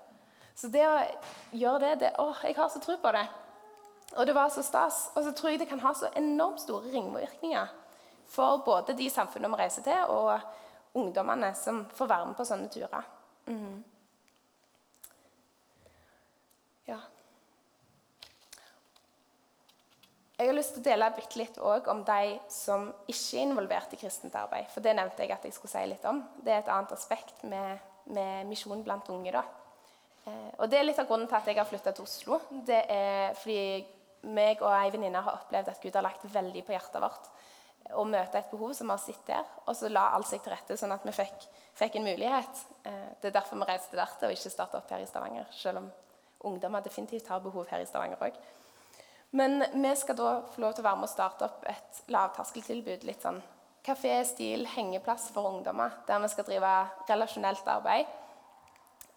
Så 0.56 0.70
det 0.72 0.84
å 0.88 0.98
gjøre 1.56 1.80
det, 1.84 1.94
det 2.04 2.12
Å, 2.22 2.32
jeg 2.44 2.58
har 2.58 2.70
så 2.70 2.82
tro 2.84 2.98
på 3.02 3.14
det. 3.16 3.26
Og 4.18 4.28
det 4.28 4.36
var 4.36 4.50
så 4.52 4.64
stas. 4.66 5.06
Og 5.16 5.24
så 5.26 5.32
tror 5.36 5.54
jeg 5.54 5.62
det 5.62 5.70
kan 5.70 5.82
ha 5.84 5.94
så 5.96 6.12
enormt 6.20 6.62
store 6.64 6.92
ringvirkninger 6.92 7.78
for 8.32 8.64
både 8.66 8.96
de 8.96 9.10
samfunnene 9.12 9.56
vi 9.56 9.64
reiser 9.64 9.84
til, 9.84 10.04
og 10.08 11.00
ungdommene 11.00 11.54
som 11.56 11.84
får 11.96 12.12
være 12.12 12.28
med 12.30 12.38
på 12.38 12.46
sånne 12.48 12.70
turer. 12.72 13.08
Mm. 13.48 13.82
Ja. 16.88 17.00
Jeg 20.42 20.50
har 20.50 20.58
lyst 20.58 20.74
til 20.74 20.82
å 20.82 20.88
dele 20.88 21.12
bitte 21.14 21.38
litt 21.38 21.58
om 21.62 22.04
de 22.08 22.22
som 22.50 22.88
ikke 23.06 23.38
er 23.38 23.44
involvert 23.46 23.92
i 23.94 24.00
kristent 24.02 24.36
arbeid. 24.40 24.72
For 24.74 24.84
det 24.84 24.96
nevnte 24.98 25.22
jeg 25.22 25.36
at 25.36 25.44
jeg 25.46 25.54
skulle 25.54 25.76
si 25.76 25.84
litt 25.92 26.08
om. 26.10 26.24
Det 26.42 26.56
er 26.56 26.64
et 26.64 26.72
annet 26.72 26.96
aspekt 26.96 27.44
med, 27.46 27.84
med 28.10 28.50
misjon 28.50 28.82
blant 28.84 29.12
unge. 29.14 29.36
da. 29.36 29.44
Eh, 30.28 30.52
og 30.58 30.70
Det 30.70 30.80
er 30.80 30.86
litt 30.86 31.00
av 31.02 31.08
grunnen 31.10 31.28
til 31.30 31.40
at 31.40 31.48
jeg 31.50 31.58
har 31.58 31.70
flytta 31.70 31.94
til 31.96 32.06
Oslo. 32.06 32.40
Det 32.52 32.84
er 32.90 33.34
fordi 33.40 33.86
meg 34.32 34.62
og 34.62 34.70
ei 34.76 34.92
venninne 34.94 35.22
har 35.26 35.40
opplevd 35.40 35.72
at 35.72 35.82
Gud 35.82 35.96
har 35.98 36.06
lagt 36.06 36.28
veldig 36.30 36.62
på 36.66 36.76
hjertet 36.76 37.02
vårt 37.02 37.32
å 37.98 38.04
møte 38.06 38.38
et 38.38 38.52
behov 38.52 38.74
som 38.78 38.88
vi 38.88 38.94
har 38.94 39.02
sett 39.02 39.26
der. 39.28 39.48
Og 39.66 39.76
så 39.76 39.90
la 39.90 40.12
alt 40.16 40.30
seg 40.30 40.44
til 40.44 40.54
rette, 40.54 40.78
sånn 40.78 40.94
at 40.94 41.06
vi 41.08 41.14
fikk, 41.16 41.48
fikk 41.80 41.98
en 41.98 42.08
mulighet. 42.08 42.64
Eh, 42.86 43.08
det 43.22 43.32
er 43.32 43.38
derfor 43.40 43.60
vi 43.60 43.70
reiste 43.70 43.98
dertil 43.98 44.30
og 44.30 44.38
ikke 44.38 44.54
starta 44.54 44.82
opp 44.82 44.94
her 44.94 45.04
i 45.04 45.10
Stavanger. 45.10 45.50
Selv 45.56 45.82
om 45.82 45.92
ungdommer 46.52 46.84
definitivt 46.86 47.30
har 47.32 47.42
behov 47.42 47.70
her 47.72 47.82
i 47.82 47.90
Stavanger 47.90 48.22
òg. 48.22 48.38
Men 49.32 49.64
vi 49.74 49.96
skal 49.96 50.18
da 50.20 50.32
få 50.52 50.62
lov 50.62 50.76
til 50.76 50.84
å 50.84 50.90
være 50.90 51.00
med 51.00 51.08
å 51.08 51.12
starte 51.12 51.48
opp 51.48 51.66
et 51.72 52.02
lavterskeltilbud. 52.12 53.06
Litt 53.08 53.24
sånn 53.24 53.40
kafé-stil, 53.86 54.66
hengeplass 54.76 55.30
for 55.34 55.48
ungdommer. 55.50 55.94
Der 56.08 56.20
vi 56.22 56.32
skal 56.34 56.48
drive 56.50 56.74
relasjonelt 57.10 57.70
arbeid 57.72 58.06
eh, 58.06 58.21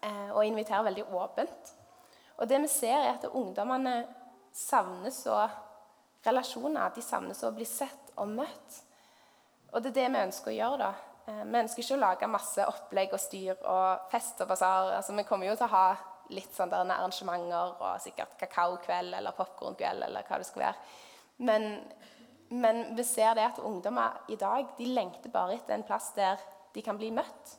og 0.05 0.45
invitere 0.45 0.83
veldig 0.85 1.05
åpent. 1.17 1.71
Og 2.37 2.49
det 2.49 2.59
vi 2.65 2.69
ser, 2.69 2.97
er 2.99 3.13
at 3.15 3.29
ungdommene 3.31 3.95
savner 4.55 5.13
så 5.13 5.39
relasjoner. 6.25 6.93
De 6.95 7.03
savner 7.03 7.37
så 7.37 7.49
å 7.49 7.55
bli 7.55 7.67
sett 7.67 8.13
og 8.19 8.31
møtt. 8.31 8.81
Og 9.73 9.83
det 9.83 9.91
er 9.91 9.97
det 9.99 10.07
vi 10.13 10.23
ønsker 10.27 10.51
å 10.51 10.55
gjøre. 10.55 10.77
da. 10.85 11.15
Eh, 11.27 11.43
vi 11.43 11.59
ønsker 11.59 11.83
ikke 11.83 11.97
å 11.97 12.03
lage 12.03 12.31
masse 12.31 12.65
opplegg 12.69 13.15
og 13.15 13.21
styr 13.21 13.55
og 13.61 14.09
fest 14.11 14.41
og 14.43 14.51
basar. 14.51 14.93
Altså, 14.99 15.15
vi 15.17 15.25
kommer 15.27 15.49
jo 15.49 15.55
til 15.57 15.67
å 15.67 15.73
ha 15.73 15.87
litt 16.33 16.55
sånn 16.55 16.71
der 16.71 16.85
arrangementer 16.85 17.75
og 17.75 18.01
sikkert 18.01 18.37
kakaokveld 18.39 19.13
eller 19.13 19.35
popkornkveld 19.37 20.07
eller 20.07 20.25
hva 20.25 20.39
det 20.41 20.47
skal 20.47 20.63
være. 20.67 20.95
Men, 21.45 21.67
men, 22.49 22.81
vi 22.97 23.03
ser 23.05 23.35
det 23.37 23.49
at 23.49 23.61
ungdommer 23.61 24.31
i 24.31 24.37
dag 24.39 24.71
de 24.77 24.89
lengter 24.89 25.33
bare 25.33 25.57
etter 25.57 25.75
en 25.75 25.85
plass 25.85 26.11
der 26.15 26.41
de 26.73 26.83
kan 26.85 26.97
bli 26.97 27.11
møtt. 27.13 27.57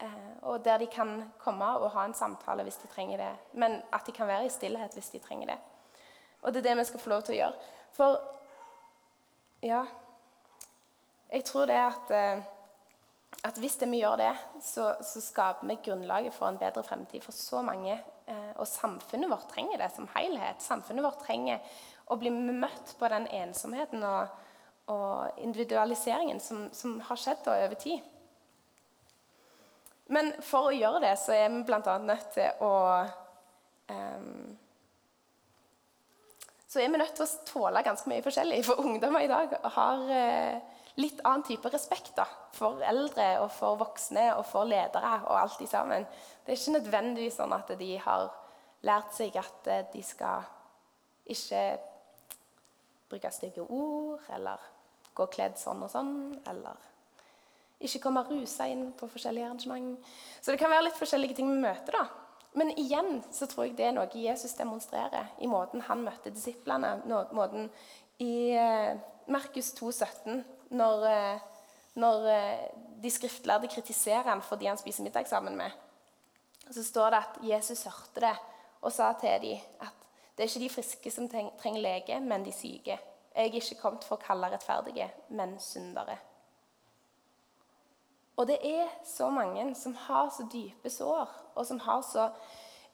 Eh, 0.00 0.30
og 0.42 0.64
der 0.64 0.78
de 0.78 0.86
kan 0.86 1.32
komme 1.38 1.66
og 1.78 1.90
ha 1.90 2.04
en 2.04 2.14
samtale 2.14 2.62
hvis 2.62 2.80
de 2.82 2.88
trenger 2.88 3.16
det. 3.16 3.32
Men 3.52 3.80
at 3.92 4.06
de 4.06 4.12
kan 4.12 4.28
være 4.28 4.46
i 4.46 4.54
stillhet 4.54 4.94
hvis 4.94 5.10
de 5.10 5.18
trenger 5.18 5.54
det. 5.54 5.58
Og 6.42 6.52
det 6.52 6.62
er 6.62 6.70
det 6.70 6.78
vi 6.78 6.84
skal 6.84 7.00
få 7.00 7.10
lov 7.10 7.22
til 7.22 7.36
å 7.36 7.40
gjøre. 7.42 7.68
For 7.96 8.16
ja. 9.62 9.84
Jeg 11.32 11.44
tror 11.48 11.66
det 11.70 11.78
at, 11.78 12.10
eh, 12.10 12.42
at 13.44 13.58
hvis 13.58 13.76
det 13.80 13.88
vi 13.90 14.02
gjør 14.02 14.16
det, 14.20 14.32
så, 14.60 14.94
så, 15.00 15.20
skaper 15.20 15.66
vi 15.66 15.78
grunnlaget 15.84 16.34
for 16.34 16.48
en 16.48 16.58
bedre 16.58 16.82
fremtid 16.82 17.22
for 17.24 17.32
så 17.32 17.62
mange. 17.62 17.94
Eh, 18.26 18.52
og 18.56 18.66
samfunnet 18.68 19.30
vårt 19.30 19.48
trenger 19.54 19.78
det 19.78 19.90
som 19.94 20.08
helhet. 20.16 20.62
Samfunnet 20.62 21.04
vårt 21.04 21.22
trenger 21.24 21.62
å 22.10 22.18
bli 22.20 22.30
møtt 22.30 22.94
på 22.98 23.08
den 23.08 23.26
ensomheten 23.32 24.04
og, 24.04 24.34
og 24.92 25.40
individualiseringen 25.40 26.40
som, 26.40 26.66
som, 26.74 26.98
har 27.06 27.20
skjedd 27.20 27.48
over 27.48 27.78
tid. 27.80 28.02
Men 30.12 30.32
for 30.44 30.68
å 30.68 30.74
gjøre 30.76 31.00
det, 31.06 31.14
så 31.20 31.34
er 31.36 31.48
vi 31.52 31.62
bl.a. 31.66 31.94
nødt 32.04 32.34
til 32.34 32.64
å 32.64 32.72
um, 33.88 34.58
så 36.72 36.80
er 36.80 36.88
vi 36.88 37.00
nødt 37.00 37.12
til 37.16 37.26
å 37.26 37.44
tåle 37.48 37.82
ganske 37.84 38.08
mye 38.08 38.24
forskjellig. 38.24 38.62
For 38.64 38.80
ungdommer 38.80 39.24
i 39.24 39.28
dag 39.28 39.50
har 39.74 40.04
uh, 40.08 40.78
litt 41.00 41.20
annen 41.24 41.44
type 41.44 41.68
respekt 41.72 42.14
da, 42.16 42.26
for 42.56 42.80
eldre 42.84 43.26
og 43.42 43.50
for 43.52 43.80
voksne 43.80 44.30
og 44.36 44.44
for 44.48 44.68
ledere 44.68 45.12
og 45.26 45.36
alt 45.36 45.58
de 45.60 45.68
sammen. 45.68 46.06
Det 46.44 46.54
er 46.54 46.60
ikke 46.60 46.78
nødvendigvis 46.78 47.38
sånn 47.40 47.52
at 47.56 47.72
de 47.80 47.90
har 48.04 48.28
lært 48.88 49.14
seg 49.16 49.36
at 49.40 49.68
eh, 49.70 49.84
de 49.92 50.02
skal 50.04 50.48
ikke 51.32 51.62
bruke 53.12 53.30
stygge 53.32 53.64
ord 53.68 54.24
eller 54.34 54.64
gå 55.16 55.28
kledd 55.32 55.60
sånn 55.60 55.84
og 55.84 55.92
sånn, 55.92 56.14
eller 56.48 56.91
Ikke 57.82 58.02
komme 58.04 58.22
rusa 58.28 58.66
inn 58.70 58.90
på 58.96 59.08
forskjellige 59.10 59.48
arrangement. 59.48 59.96
Så 60.40 60.52
det 60.52 60.60
kan 60.60 60.70
være 60.70 60.86
litt 60.88 60.98
forskjellige 60.98 61.38
ting 61.38 61.50
vi 61.50 61.60
møter. 61.62 61.98
da. 61.98 62.04
Men 62.54 62.72
igjen 62.78 63.22
så 63.32 63.46
tror 63.48 63.66
jeg 63.66 63.76
det 63.78 63.86
er 63.88 63.94
noe 63.96 64.10
Jesus 64.12 64.52
demonstrerer 64.58 65.30
i 65.40 65.48
måten 65.48 65.84
han 65.86 66.02
møtte 66.04 66.32
disiplene 66.34 66.98
måten 67.32 67.70
I 68.20 68.34
eh, 68.60 68.98
Markus 69.32 69.70
2, 69.78 69.92
17, 69.92 70.42
når, 70.76 71.06
eh, 71.08 71.70
når 72.02 72.28
eh, 72.28 72.66
de 73.00 73.10
skriftlærde 73.10 73.70
kritiserer 73.72 74.28
han 74.28 74.44
fordi 74.44 74.68
han 74.68 74.80
spiser 74.80 75.06
middag 75.06 75.30
sammen 75.30 75.56
med, 75.56 75.72
så 76.68 76.84
står 76.84 77.10
det 77.10 77.22
at 77.22 77.40
Jesus 77.54 77.86
hørte 77.88 78.26
det 78.26 78.34
og 78.82 78.92
sa 78.92 79.12
til 79.20 79.40
dem 79.46 79.64
at 79.80 79.98
det 80.36 80.44
er 80.44 80.50
ikke 80.50 80.64
de 80.64 80.74
friske 80.74 81.10
som 81.12 81.28
trenger 81.28 81.80
lege, 81.80 82.20
men 82.20 82.44
de 82.44 82.52
syke. 82.56 82.96
Jeg 83.34 83.48
er 83.48 83.56
ikke 83.58 83.80
kommet 83.80 84.04
for 84.04 84.16
å 84.16 84.22
kalle 84.22 84.48
rettferdige, 84.52 85.10
men 85.36 85.58
syndere. 85.60 86.16
Og 88.36 88.48
det 88.48 88.58
er 88.64 88.88
så 89.04 89.28
mange 89.30 89.74
som 89.76 89.94
har 90.06 90.30
så 90.32 90.46
dype 90.52 90.90
sår, 90.90 91.28
og 91.54 91.66
som 91.68 91.80
har 91.84 92.00
så 92.06 92.30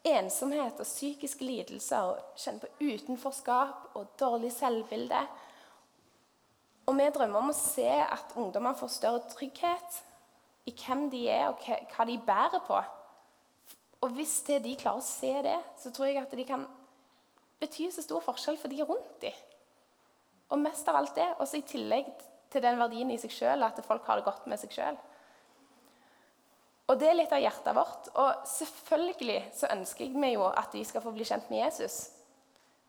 ensomhet 0.06 0.78
og 0.78 0.86
psykiske 0.86 1.44
lidelser 1.44 2.12
og 2.12 2.38
kjenner 2.38 2.64
på 2.64 2.88
utenforskap 2.88 3.96
og 3.98 4.12
dårlig 4.20 4.50
selvbilde. 4.54 5.20
Og 6.88 6.96
vi 6.96 7.08
drømmer 7.14 7.42
om 7.42 7.52
å 7.52 7.56
se 7.56 7.88
at 7.88 8.34
ungdommer 8.38 8.76
får 8.78 8.94
større 8.94 9.24
trygghet 9.30 9.98
i 10.68 10.74
hvem 10.76 11.08
de 11.12 11.26
er, 11.30 11.50
og 11.50 11.60
hva 11.64 12.06
de 12.08 12.16
bærer 12.24 12.64
på. 12.66 12.78
Og 14.04 14.14
hvis 14.14 14.40
de 14.46 14.76
klarer 14.78 15.02
å 15.02 15.04
se 15.04 15.32
det, 15.44 15.58
så 15.80 15.92
tror 15.92 16.08
jeg 16.08 16.22
at 16.22 16.34
de 16.34 16.46
kan 16.48 16.64
bety 17.58 17.88
så 17.92 18.04
stor 18.04 18.22
forskjell 18.24 18.58
for 18.60 18.70
de 18.70 18.84
rundt 18.86 19.20
dem. 19.22 19.34
Og 20.48 20.60
mest 20.62 20.88
av 20.88 20.96
alt 20.96 21.16
det, 21.18 21.26
også 21.42 21.60
i 21.60 21.66
tillegg 21.68 22.08
til 22.52 22.64
den 22.64 22.78
verdien 22.80 23.10
i 23.12 23.18
seg 23.20 23.34
sjøl, 23.34 23.64
at 23.66 23.80
folk 23.84 24.06
har 24.08 24.20
det 24.20 24.28
godt 24.28 24.46
med 24.48 24.60
seg 24.60 24.72
sjøl. 24.72 25.00
Og 26.88 26.96
det 26.96 27.10
er 27.10 27.18
litt 27.18 27.32
av 27.36 27.42
hjertet 27.42 27.76
vårt. 27.76 28.08
Og 28.16 28.46
selvfølgelig 28.48 29.40
så 29.56 29.70
ønsker 29.74 30.14
vi 30.14 30.32
jo 30.32 30.46
at 30.48 30.72
de 30.72 30.84
skal 30.88 31.04
få 31.04 31.12
bli 31.12 31.26
kjent 31.28 31.50
med 31.52 31.66
Jesus. 31.66 32.00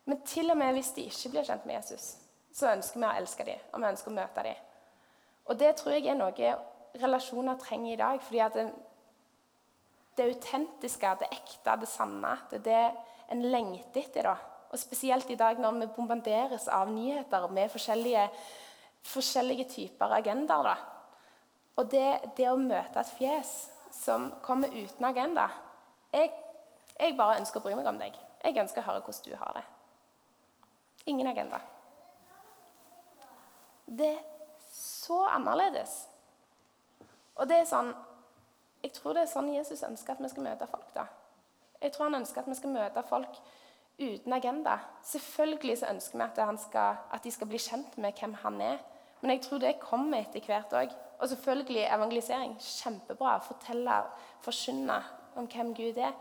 Men 0.07 0.21
til 0.25 0.49
og 0.51 0.57
med 0.57 0.73
hvis 0.77 0.93
de 0.95 1.05
ikke 1.09 1.33
blir 1.35 1.47
kjent 1.47 1.65
med 1.67 1.75
Jesus, 1.77 2.13
så 2.55 2.71
ønsker 2.71 3.01
vi 3.01 3.05
å 3.05 3.15
elske 3.19 3.45
dem, 3.45 3.65
og 3.73 3.81
vi 3.81 3.89
ønsker 3.91 4.11
å 4.11 4.15
møte 4.15 4.45
dem. 4.47 4.61
Og 5.49 5.59
det 5.59 5.73
tror 5.77 5.95
jeg 5.95 6.07
er 6.09 6.17
noe 6.17 6.53
relasjoner 6.99 7.59
trenger 7.61 7.93
i 7.93 7.99
dag. 7.99 8.21
fordi 8.21 8.39
at 8.39 8.55
det, 8.57 8.65
det 10.17 10.29
autentiske, 10.31 11.15
det 11.19 11.29
ekte, 11.35 11.75
det 11.81 11.89
sanne, 11.89 12.37
det 12.49 12.59
er 12.59 12.65
det 12.69 12.85
en 13.35 13.43
lengter 13.51 14.01
etter. 14.01 14.23
da. 14.23 14.35
Og 14.71 14.79
spesielt 14.79 15.29
i 15.29 15.37
dag 15.37 15.59
når 15.59 15.79
vi 15.79 15.91
bombarderes 15.95 16.67
av 16.67 16.89
nyheter 16.91 17.47
med 17.51 17.71
forskjellige, 17.71 18.29
forskjellige 19.03 19.69
typer 19.69 20.17
agendaer. 20.17 20.63
da. 20.63 20.77
Og 21.77 21.91
det, 21.91 22.33
det 22.37 22.49
å 22.49 22.57
møte 22.57 22.99
et 22.99 23.13
fjes 23.17 23.53
som 23.91 24.31
kommer 24.41 24.71
uten 24.73 25.05
agenda. 25.05 25.49
Jeg, 26.13 26.31
jeg, 26.99 27.17
bare 27.17 27.39
ønsker 27.39 27.59
å 27.59 27.63
bry 27.63 27.75
meg 27.77 27.87
om 27.89 27.99
deg. 27.99 28.15
Jeg 28.43 28.57
ønsker 28.61 28.81
å 28.81 28.87
høre 28.87 29.03
hvordan 29.05 29.25
du 29.25 29.35
har 29.37 29.55
det. 29.57 29.63
Ingen 31.11 31.27
agenda. 31.27 31.59
Det 33.85 34.11
er 34.13 34.25
så 34.71 35.23
annerledes. 35.25 36.03
Og 37.39 37.47
det 37.49 37.61
er 37.61 37.69
sånn 37.69 37.93
Jeg 38.83 38.93
tror 38.95 39.15
det 39.15 39.25
er 39.25 39.31
sånn 39.31 39.49
Jesus 39.51 39.81
ønsker 39.83 40.15
at 40.15 40.21
vi 40.23 40.29
skal 40.31 40.45
møte 40.45 40.67
folk. 40.69 40.85
da. 40.93 41.03
Jeg 41.81 41.91
tror 41.91 42.07
han 42.07 42.21
ønsker 42.21 42.39
at 42.39 42.47
vi 42.47 42.55
skal 42.55 42.71
møte 42.71 43.03
folk 43.09 43.39
uten 43.99 44.33
agenda. 44.33 44.77
Selvfølgelig 45.03 45.77
så 45.81 45.89
ønsker 45.91 46.15
vi 46.15 46.23
at, 46.23 46.61
skal, 46.63 47.01
at 47.11 47.23
de 47.23 47.31
skal 47.31 47.49
bli 47.51 47.59
kjent 47.59 47.97
med 47.99 48.15
hvem 48.15 48.37
han 48.43 48.61
er. 48.63 48.79
Men 49.19 49.35
jeg 49.35 49.41
tror 49.41 49.59
det 49.59 49.79
kommer 49.83 50.23
etter 50.23 50.45
hvert 50.47 50.75
òg. 50.79 50.95
Og 51.19 51.29
selvfølgelig 51.29 51.87
evangelisering. 51.95 52.57
Kjempebra. 52.59 53.37
Fortelle, 53.37 54.03
forkynne 54.41 55.03
om 55.35 55.47
hvem 55.47 55.73
Gud 55.75 55.97
er. 55.97 56.13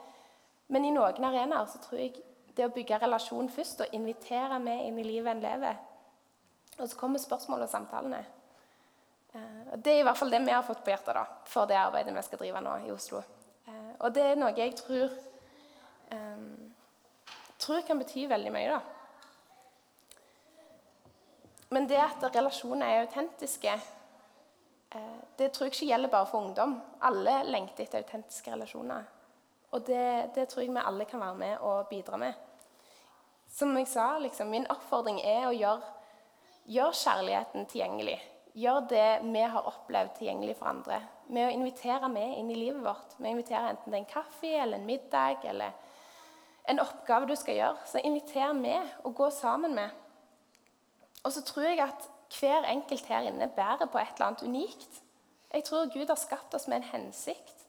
Men 0.68 0.84
i 0.84 0.90
noen 0.90 1.24
arenaer 1.24 1.66
så 1.70 1.78
tror 1.82 2.00
jeg 2.02 2.16
det 2.56 2.66
å 2.66 2.72
bygge 2.74 2.98
relasjon 2.98 3.48
først 3.50 3.84
og 3.84 3.94
invitere 3.94 4.58
med 4.58 4.88
inn 4.88 4.98
i 4.98 5.06
livet 5.06 5.30
en 5.30 5.40
lever 5.42 5.76
Og 6.78 6.88
så 6.88 6.96
kommer 6.98 7.18
spørsmål 7.22 7.62
og 7.62 7.70
samtalene. 7.70 8.24
Og 9.72 9.84
det 9.84 9.92
er 9.92 10.00
i 10.00 10.02
hvert 10.06 10.18
fall 10.18 10.30
det 10.32 10.40
vi 10.42 10.50
har 10.50 10.66
fått 10.66 10.82
på 10.84 10.90
hjertet 10.90 11.14
da, 11.14 11.24
for 11.46 11.68
det 11.68 11.76
arbeidet 11.78 12.14
vi 12.14 12.22
skal 12.26 12.40
drive 12.40 12.61
nå 12.64 12.76
i 12.87 12.90
Oslo. 12.90 13.18
Eh, 13.68 13.92
og 14.00 14.14
det 14.14 14.24
er 14.24 14.38
noe 14.40 14.54
jeg 14.56 14.74
tror, 14.78 15.12
um, 16.14 16.72
tror 17.61 17.84
kan 17.87 18.00
bety 18.00 18.24
veldig 18.30 18.52
mye. 18.54 18.70
da. 18.72 18.80
Men 21.70 21.87
det 21.87 22.00
at 22.00 22.24
relasjoner 22.34 22.87
er 22.88 23.04
autentiske, 23.04 23.74
Eh, 23.76 23.97
det 25.37 25.51
tror 25.53 25.66
jeg 25.66 25.74
ikke 25.74 25.90
gjelder 25.90 26.12
bare 26.12 26.27
for 26.27 26.46
ungdom. 26.46 26.79
Alle 27.05 27.42
lengter 27.44 27.85
etter 27.85 28.03
autentiske 28.03 28.53
relasjoner. 28.53 29.05
Og 29.70 29.85
det, 29.87 30.31
det, 30.35 30.48
tror 30.48 30.64
jeg 30.64 30.72
vi 30.72 30.85
alle 30.85 31.05
kan 31.05 31.20
være 31.20 31.37
med 31.37 31.59
og 31.61 31.88
bidra 31.90 32.16
med. 32.16 32.33
Som 33.53 33.77
jeg 33.77 33.88
sa, 33.88 34.14
liksom, 34.18 34.48
min 34.53 34.68
oppfordring 34.72 35.20
er 35.24 35.48
å 35.48 35.57
gjøre, 35.57 35.94
gjør 36.68 36.96
kjærligheten 36.96 37.68
tilgjengelig. 37.68 38.16
Gjør 38.59 38.81
det 38.90 39.09
vi 39.29 39.44
har 39.44 39.68
opplevd, 39.70 40.16
tilgjengelig 40.18 40.57
for 40.59 40.72
andre. 40.72 41.03
Med 41.29 41.48
å 41.48 41.53
invitere 41.53 42.09
med 42.12 42.38
inn 42.40 42.51
i 42.53 42.57
livet 42.59 42.81
vårt. 42.85 43.14
Med 43.18 43.31
å 43.31 43.37
invitere 43.37 43.74
Enten 43.74 43.92
det 43.92 44.01
er 44.01 44.05
en 44.07 44.11
kaffe 44.11 44.53
eller 44.57 44.81
en 44.81 44.88
middag 44.88 45.44
eller 45.48 45.77
en 46.68 46.81
oppgave 46.81 47.29
du 47.29 47.37
skal 47.37 47.61
gjøre. 47.61 47.88
Så 47.88 48.01
inviter 48.05 48.57
med 48.57 49.05
og 49.05 49.16
gå 49.20 49.29
sammen 49.37 49.77
med. 49.77 49.92
Og 51.24 51.33
så 51.35 51.44
tror 51.44 51.68
jeg 51.68 51.81
at 51.85 52.09
hver 52.32 52.66
enkelt 52.68 53.06
her 53.08 53.28
inne 53.28 53.48
bærer 53.56 53.88
på 53.88 53.98
et 53.98 54.14
eller 54.14 54.26
annet 54.26 54.42
unikt. 54.42 55.00
Jeg 55.54 55.64
tror 55.64 55.88
Gud 55.92 56.08
har 56.08 56.20
skapt 56.20 56.54
oss 56.54 56.68
med 56.68 56.82
en 56.82 56.90
hensikt. 56.92 57.64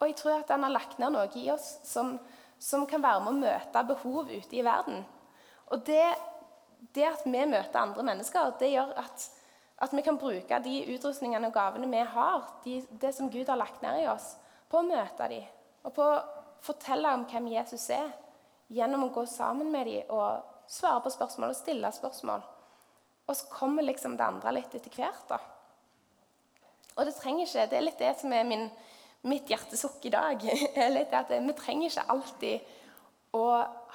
Og 0.00 0.08
jeg 0.08 0.16
tror 0.16 0.38
at 0.38 0.50
han 0.52 0.64
har 0.64 0.72
lagt 0.72 0.98
ned 0.98 1.12
noe 1.14 1.28
i 1.38 1.50
oss 1.52 1.78
som, 1.84 2.16
som 2.58 2.86
kan 2.88 3.02
være 3.04 3.24
med 3.24 3.32
å 3.32 3.42
møte 3.44 3.84
behov 3.88 4.30
ute 4.32 4.56
i 4.56 4.64
verden. 4.64 5.04
Og 5.72 5.84
det, 5.86 6.06
det 6.96 7.06
at 7.08 7.24
vi 7.24 7.44
møter 7.48 7.80
andre 7.80 8.04
mennesker, 8.06 8.54
det 8.60 8.72
gjør 8.74 8.94
at, 9.00 9.28
at 9.84 9.94
vi 9.96 10.04
kan 10.04 10.20
bruke 10.20 10.60
de 10.64 10.80
utrustningene 10.94 11.48
og 11.48 11.56
gavene 11.56 11.88
vi 11.92 12.02
har, 12.16 12.48
de, 12.64 12.80
det 13.00 13.14
som 13.16 13.30
Gud 13.32 13.48
har 13.48 13.60
lagt 13.60 13.84
ned 13.84 14.02
i 14.02 14.08
oss, 14.12 14.34
på 14.68 14.80
å 14.80 14.88
møte 14.88 15.28
dem. 15.30 15.46
Og 15.84 15.94
på 15.96 16.04
å 16.04 16.22
fortelle 16.64 17.12
om 17.12 17.26
hvem 17.28 17.52
Jesus 17.52 17.88
er, 17.92 18.08
gjennom 18.72 19.06
å 19.06 19.12
gå 19.12 19.26
sammen 19.28 19.70
med 19.72 19.86
dem 19.88 20.12
og 20.12 20.44
svare 20.70 21.02
på 21.04 21.12
spørsmål 21.12 21.52
og 21.52 21.58
stille 21.58 21.90
spørsmål. 21.92 22.44
Og 23.24 23.36
så 23.36 23.48
kommer 23.48 23.86
liksom 23.86 24.16
det 24.18 24.26
andre 24.26 24.52
litt 24.58 24.74
etter 24.76 24.92
hvert. 24.92 25.28
da. 25.28 25.38
Og 26.94 27.06
det 27.08 27.14
trenger 27.16 27.46
ikke, 27.46 27.68
det 27.70 27.78
er 27.78 27.86
litt 27.86 28.02
det 28.02 28.12
som 28.20 28.32
er 28.32 28.44
min, 28.46 28.68
mitt 29.26 29.50
hjertesukk 29.50 30.04
i 30.06 30.12
dag. 30.14 30.44
er 30.84 30.92
litt 30.92 31.14
at 31.16 31.32
Vi 31.32 31.56
trenger 31.58 31.90
ikke 31.90 32.08
alltid 32.14 32.74
å 33.34 33.46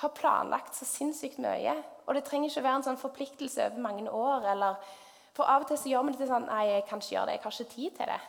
ha 0.02 0.10
planlagt 0.16 0.76
så 0.76 0.88
sinnssykt 0.88 1.40
mye. 1.44 1.78
Og 2.08 2.18
det 2.18 2.26
trenger 2.28 2.50
ikke 2.50 2.64
å 2.64 2.66
være 2.66 2.82
en 2.82 2.88
sånn 2.90 3.00
forpliktelse 3.00 3.70
over 3.70 3.86
mange 3.86 4.10
år. 4.10 4.50
eller 4.56 4.92
For 5.38 5.48
av 5.48 5.64
og 5.64 5.70
til 5.70 5.80
så 5.80 5.94
gjør 5.94 6.08
vi 6.08 6.16
det 6.16 6.24
til 6.24 6.34
sånn 6.34 6.50
Nei, 6.50 6.66
jeg 6.74 6.86
kan 6.90 7.04
ikke 7.04 7.16
gjøre 7.16 7.30
det. 7.30 7.38
Jeg 7.38 7.46
har 7.46 7.56
ikke 7.56 7.76
tid 7.76 7.96
til 8.00 8.14
det. 8.14 8.20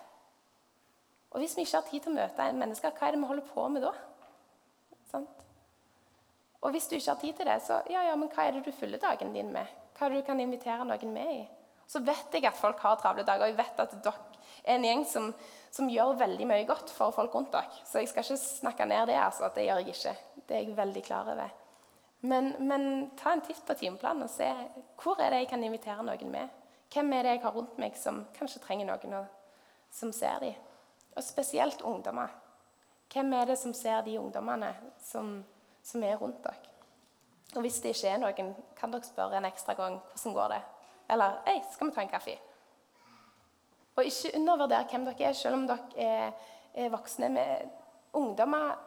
Og 1.30 1.42
hvis 1.42 1.56
vi 1.56 1.64
ikke 1.64 1.78
har 1.78 1.88
tid 1.88 2.04
til 2.04 2.12
å 2.12 2.18
møte 2.18 2.46
en 2.46 2.58
menneske, 2.58 2.90
hva 2.90 3.06
er 3.06 3.14
det 3.14 3.22
vi 3.22 3.30
holder 3.30 3.50
på 3.54 3.66
med 3.70 3.86
da? 3.86 3.92
Sant? 5.10 5.44
Og 6.60 6.74
hvis 6.74 6.88
du 6.90 6.96
ikke 6.98 7.14
har 7.14 7.20
tid 7.20 7.36
til 7.38 7.48
det, 7.48 7.58
så 7.64 7.78
ja, 7.88 8.02
ja, 8.10 8.16
men 8.18 8.28
hva 8.34 8.44
er 8.44 8.56
det 8.56 8.64
du 8.66 8.72
fyller 8.74 9.00
dagen 9.00 9.32
din 9.32 9.52
med? 9.54 9.79
Hva 10.00 10.08
du 10.08 10.20
kan 10.24 10.40
invitere 10.40 10.86
noen 10.88 11.12
med 11.12 11.32
i. 11.36 11.40
Så 11.90 12.00
vet 12.06 12.32
jeg 12.32 12.46
at 12.46 12.56
folk 12.56 12.80
har 12.84 12.98
travle 13.00 13.24
dager, 13.26 13.44
og 13.44 13.50
jeg 13.50 13.58
vet 13.58 13.80
at 13.82 13.96
dere 14.04 14.28
er 14.64 14.76
en 14.76 14.84
gjeng 14.86 15.02
som, 15.08 15.32
som, 15.74 15.88
gjør 15.90 16.18
veldig 16.20 16.46
mye 16.46 16.66
godt 16.68 16.92
for 16.94 17.12
folk 17.14 17.34
rundt 17.34 17.52
dere. 17.52 17.82
Så 17.84 18.00
jeg 18.00 18.10
skal 18.10 18.24
ikke 18.24 18.38
snakke 18.38 18.86
ned 18.86 19.10
det. 19.10 19.18
altså, 19.18 19.50
Det 19.54 19.66
gjør 19.66 19.82
jeg 19.82 19.96
ikke. 19.96 20.14
Det 20.46 20.56
er 20.56 20.62
jeg 20.62 20.76
veldig 20.76 21.02
klar 21.02 21.32
over. 21.34 21.50
Men, 22.20 22.52
men 22.68 23.10
ta 23.16 23.32
en 23.32 23.42
titt 23.42 23.62
på 23.66 23.74
timeplanen 23.80 24.26
og 24.26 24.30
se 24.30 24.48
hvor 25.00 25.20
er 25.20 25.32
det 25.32 25.44
jeg 25.44 25.50
kan 25.52 25.64
invitere 25.64 26.04
noen 26.04 26.32
med. 26.32 26.56
Hvem 26.92 27.12
er 27.16 27.26
det 27.26 27.36
jeg 27.36 27.44
har 27.46 27.54
rundt 27.56 27.78
meg 27.80 27.96
som 27.98 28.24
kanskje 28.36 28.62
trenger 28.64 28.90
noen 28.90 29.28
som 29.94 30.12
ser 30.14 30.42
dem? 30.44 30.58
Og 31.16 31.24
spesielt 31.26 31.82
ungdommer. 31.82 32.30
Hvem 33.10 33.32
er 33.34 33.50
det 33.50 33.58
som 33.58 33.74
ser 33.74 34.04
de 34.06 34.18
ungdommene 34.20 34.70
som, 35.02 35.40
som 35.82 36.04
er 36.06 36.20
rundt 36.20 36.44
dere? 36.44 36.69
Og 37.56 37.64
hvis 37.64 37.80
det 37.82 37.94
ikke 37.94 38.12
er 38.12 38.20
noen, 38.22 38.52
kan 38.78 38.92
dere 38.92 39.06
spørre 39.06 39.40
en 39.40 39.48
ekstra 39.48 39.74
gang 39.78 39.98
hvordan 39.98 40.36
går 40.36 40.52
det 40.54 40.60
Eller 41.10 41.40
Hei, 41.46 41.58
skal 41.72 41.88
vi 41.88 41.94
ta 41.94 42.04
en 42.04 42.12
kaffe? 42.12 42.36
Og 43.96 44.06
ikke 44.06 44.36
undervurder 44.38 44.86
hvem 44.90 45.04
dere 45.08 45.28
er, 45.28 45.32
selv 45.32 45.58
om 45.58 45.66
dere 45.68 45.80
er, 45.96 46.30
er 46.74 46.92
voksne. 46.92 47.28
Med, 47.28 47.66
ungdommer 48.12 48.78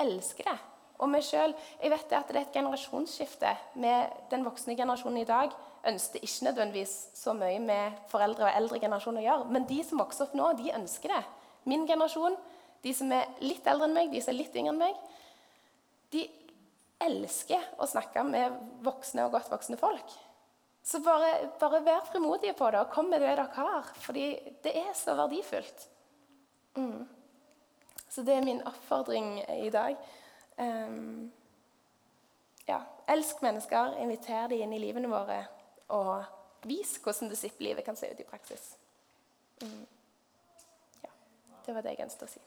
elsker 0.00 0.44
det. 0.44 0.58
Og 1.02 1.10
vi 1.14 1.22
selv, 1.22 1.54
jeg 1.82 1.90
vet 1.90 2.12
at 2.14 2.28
det 2.28 2.36
er 2.36 2.44
et 2.46 2.52
generasjonsskifte. 2.54 3.56
med 3.74 4.06
Den 4.30 4.44
voksne 4.44 4.76
generasjonen 4.76 5.18
i 5.18 5.24
dag 5.24 5.50
ønsker 5.86 6.22
ikke 6.22 6.44
nødvendigvis 6.44 7.08
så 7.14 7.32
mye 7.32 7.58
med 7.58 7.92
foreldre 8.08 8.44
og 8.44 8.56
eldre 8.56 8.78
generasjoner 8.78 9.22
å 9.22 9.24
gjøre. 9.24 9.48
Men 9.50 9.66
de 9.68 9.80
som 9.84 9.98
vokser 9.98 10.28
opp 10.28 10.36
nå, 10.38 10.52
de 10.60 10.74
ønsker 10.76 11.10
det. 11.10 11.22
Min 11.64 11.86
generasjon, 11.86 12.36
de 12.84 12.94
som 12.94 13.10
er 13.12 13.26
litt 13.40 13.66
eldre 13.66 13.88
enn 13.88 13.96
meg, 13.96 14.12
de 14.12 14.22
som 14.22 14.34
er 14.34 14.38
litt 14.38 14.56
yngre 14.56 14.74
enn 14.74 14.78
meg, 14.78 15.02
de 16.12 16.28
elsker 17.02 17.72
å 17.80 17.88
snakke 17.88 18.24
med 18.26 18.54
voksne 18.84 19.26
og 19.26 19.34
godt 19.36 19.50
voksne 19.52 19.78
folk. 19.80 20.14
Så 20.82 20.98
bare, 21.04 21.50
bare 21.60 21.82
vær 21.86 22.06
frimodige 22.10 22.56
på 22.58 22.70
det, 22.70 22.80
og 22.82 22.90
kom 22.90 23.10
med 23.10 23.22
det 23.22 23.30
dere 23.30 23.46
har. 23.54 23.90
Fordi 24.02 24.26
det 24.64 24.74
er 24.80 24.90
så 24.98 25.14
verdifullt. 25.18 25.86
Mm. 26.76 27.04
Så 28.08 28.24
det 28.26 28.34
er 28.34 28.44
min 28.44 28.62
oppfordring 28.66 29.36
i 29.62 29.70
dag. 29.70 29.96
Um, 30.58 31.30
ja, 32.66 32.82
elsk 33.06 33.42
mennesker, 33.42 33.96
inviter 34.02 34.50
dem 34.50 34.66
inn 34.66 34.74
i 34.76 34.82
livene 34.82 35.10
våre, 35.10 35.40
og 35.94 36.66
vis 36.68 36.96
hvordan 37.02 37.30
disippellivet 37.32 37.86
kan 37.86 37.98
se 37.98 38.10
ut 38.10 38.20
i 38.20 38.26
praksis. 38.28 38.72
Mm. 39.62 39.86
Ja, 41.02 41.14
det 41.66 41.74
var 41.74 41.86
det 41.86 41.94
jeg 41.94 42.06
ønsket 42.06 42.26
å 42.26 42.32
si. 42.34 42.42